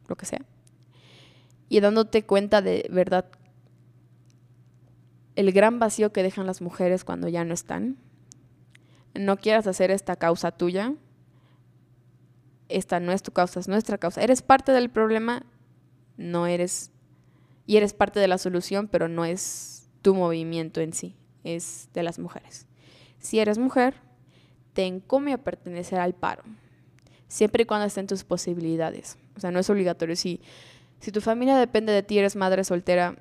lo 0.08 0.16
que 0.16 0.26
sea. 0.26 0.44
Y 1.68 1.80
dándote 1.80 2.24
cuenta 2.24 2.60
de 2.60 2.86
verdad 2.90 3.26
el 5.36 5.52
gran 5.52 5.78
vacío 5.78 6.12
que 6.12 6.22
dejan 6.22 6.46
las 6.46 6.60
mujeres 6.60 7.04
cuando 7.04 7.28
ya 7.28 7.44
no 7.44 7.54
están. 7.54 7.96
No 9.14 9.36
quieras 9.36 9.66
hacer 9.66 9.90
esta 9.90 10.16
causa 10.16 10.52
tuya. 10.52 10.94
Esta 12.68 13.00
no 13.00 13.12
es 13.12 13.22
tu 13.22 13.32
causa, 13.32 13.60
es 13.60 13.68
nuestra 13.68 13.98
causa. 13.98 14.22
Eres 14.22 14.42
parte 14.42 14.72
del 14.72 14.90
problema, 14.90 15.44
no 16.16 16.46
eres... 16.46 16.90
Y 17.64 17.76
eres 17.76 17.94
parte 17.94 18.18
de 18.18 18.28
la 18.28 18.38
solución, 18.38 18.88
pero 18.88 19.08
no 19.08 19.24
es 19.24 19.88
tu 20.02 20.14
movimiento 20.14 20.80
en 20.80 20.92
sí, 20.92 21.16
es 21.44 21.88
de 21.94 22.02
las 22.02 22.18
mujeres. 22.18 22.66
Si 23.18 23.38
eres 23.38 23.58
mujer, 23.58 23.94
te 24.72 25.02
a 25.32 25.38
pertenecer 25.38 25.98
al 25.98 26.14
paro, 26.14 26.42
siempre 27.28 27.62
y 27.62 27.66
cuando 27.66 27.86
estén 27.86 28.06
tus 28.06 28.24
posibilidades. 28.24 29.18
O 29.36 29.40
sea, 29.40 29.50
no 29.50 29.58
es 29.58 29.70
obligatorio. 29.70 30.16
Si, 30.16 30.40
si 31.00 31.12
tu 31.12 31.20
familia 31.20 31.56
depende 31.56 31.92
de 31.92 32.02
ti, 32.02 32.18
eres 32.18 32.36
madre 32.36 32.64
soltera 32.64 33.16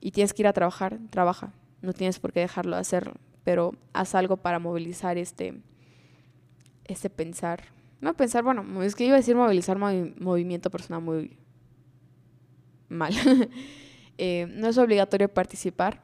y 0.00 0.12
tienes 0.12 0.32
que 0.32 0.42
ir 0.42 0.48
a 0.48 0.52
trabajar, 0.52 0.98
trabaja. 1.10 1.52
No 1.82 1.92
tienes 1.92 2.18
por 2.18 2.32
qué 2.32 2.40
dejarlo 2.40 2.76
de 2.76 2.82
hacerlo. 2.82 3.14
Pero 3.44 3.74
haz 3.92 4.14
algo 4.14 4.36
para 4.36 4.58
movilizar 4.58 5.18
este, 5.18 5.60
este 6.84 7.10
pensar. 7.10 7.64
No 8.00 8.14
pensar, 8.14 8.42
bueno, 8.42 8.82
es 8.82 8.94
que 8.94 9.04
iba 9.04 9.14
a 9.14 9.18
decir 9.18 9.36
movilizar 9.36 9.78
movimiento 9.78 10.70
personal 10.70 11.02
muy 11.02 11.36
mal. 12.88 13.12
Eh, 14.18 14.46
no 14.54 14.68
es 14.68 14.78
obligatorio 14.78 15.28
participar, 15.28 16.00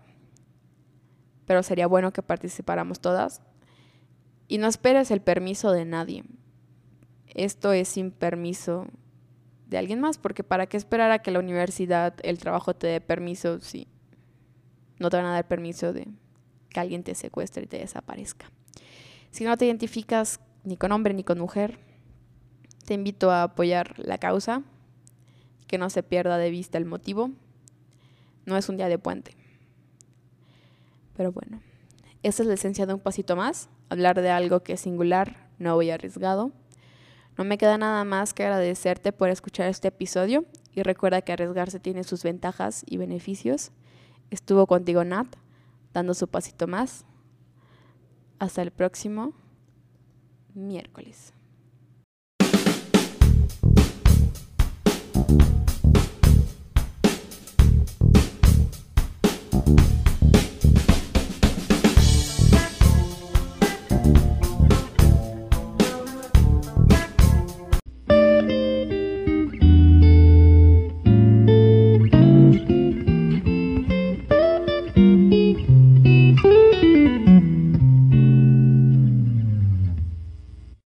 pero 1.47 1.63
sería 1.63 1.87
bueno 1.87 2.13
que 2.13 2.21
participáramos 2.21 3.01
todas. 3.01 3.41
Y 4.53 4.59
no 4.59 4.67
esperes 4.67 5.11
el 5.11 5.23
permiso 5.23 5.73
de 5.73 5.87
nadie 5.87 6.25
esto 7.35 7.73
es 7.73 7.89
sin 7.89 8.11
permiso 8.11 8.87
de 9.67 9.79
alguien 9.79 10.01
más, 10.01 10.19
porque 10.19 10.45
¿para 10.45 10.67
qué 10.67 10.77
esperar 10.77 11.11
a 11.11 11.21
que 11.21 11.31
la 11.31 11.39
universidad, 11.39 12.15
el 12.23 12.39
trabajo 12.39 12.75
te 12.75 12.87
dé 12.87 13.01
permiso 13.01 13.61
si 13.61 13.89
no 14.99 15.09
te 15.09 15.17
van 15.17 15.27
a 15.27 15.33
dar 15.33 15.49
permiso 15.49 15.93
de 15.93 16.09
que 16.69 16.81
alguien 16.81 17.03
te 17.03 17.15
secuestre 17.15 17.63
y 17.63 17.67
te 17.67 17.79
desaparezca? 17.79 18.51
Si 19.31 19.45
no 19.45 19.57
te 19.57 19.65
identificas 19.65 20.41
ni 20.65 20.77
con 20.77 20.93
hombre 20.93 21.15
ni 21.15 21.25
con 21.25 21.39
mujer, 21.39 21.79
te 22.85 22.95
invito 22.95 23.31
a 23.31 23.45
apoyar 23.45 23.99
la 23.99 24.19
causa, 24.19 24.63
que 25.67 25.79
no 25.79 25.89
se 25.89 26.03
pierda 26.03 26.37
de 26.37 26.51
vista 26.51 26.77
el 26.77 26.85
motivo. 26.85 27.31
No 28.45 28.59
es 28.59 28.69
un 28.69 28.77
día 28.77 28.89
de 28.89 28.99
puente. 28.99 29.35
Pero 31.17 31.33
bueno, 31.33 31.63
esa 32.23 32.43
es 32.43 32.47
la 32.47 32.55
esencia 32.55 32.85
de 32.85 32.93
un 32.93 33.01
pasito 33.01 33.37
más, 33.37 33.71
hablar 33.93 34.21
de 34.21 34.31
algo 34.31 34.61
que 34.61 34.75
es 34.75 34.81
singular, 34.81 35.49
no 35.59 35.75
voy 35.75 35.91
arriesgado 35.91 36.53
no 37.39 37.45
me 37.45 37.57
queda 37.57 37.79
nada 37.79 38.05
más 38.05 38.35
que 38.35 38.43
agradecerte 38.43 39.13
por 39.13 39.31
escuchar 39.31 39.69
este 39.69 39.89
episodio 39.89 40.45
y 40.75 40.83
recuerda 40.83 41.23
que 41.23 41.33
arriesgarse 41.33 41.81
tiene 41.81 42.05
sus 42.05 42.23
ventajas 42.23 42.85
y 42.87 42.99
beneficios. 42.99 43.73
Estuvo 44.31 44.67
contigo 44.67 45.03
Nat, 45.05 45.29
dando 45.95 46.13
su 46.15 46.29
pasito 46.29 46.67
más. 46.67 47.07
Hasta 48.39 48.61
el 48.61 48.71
próximo 48.71 49.33
miércoles. 50.55 51.33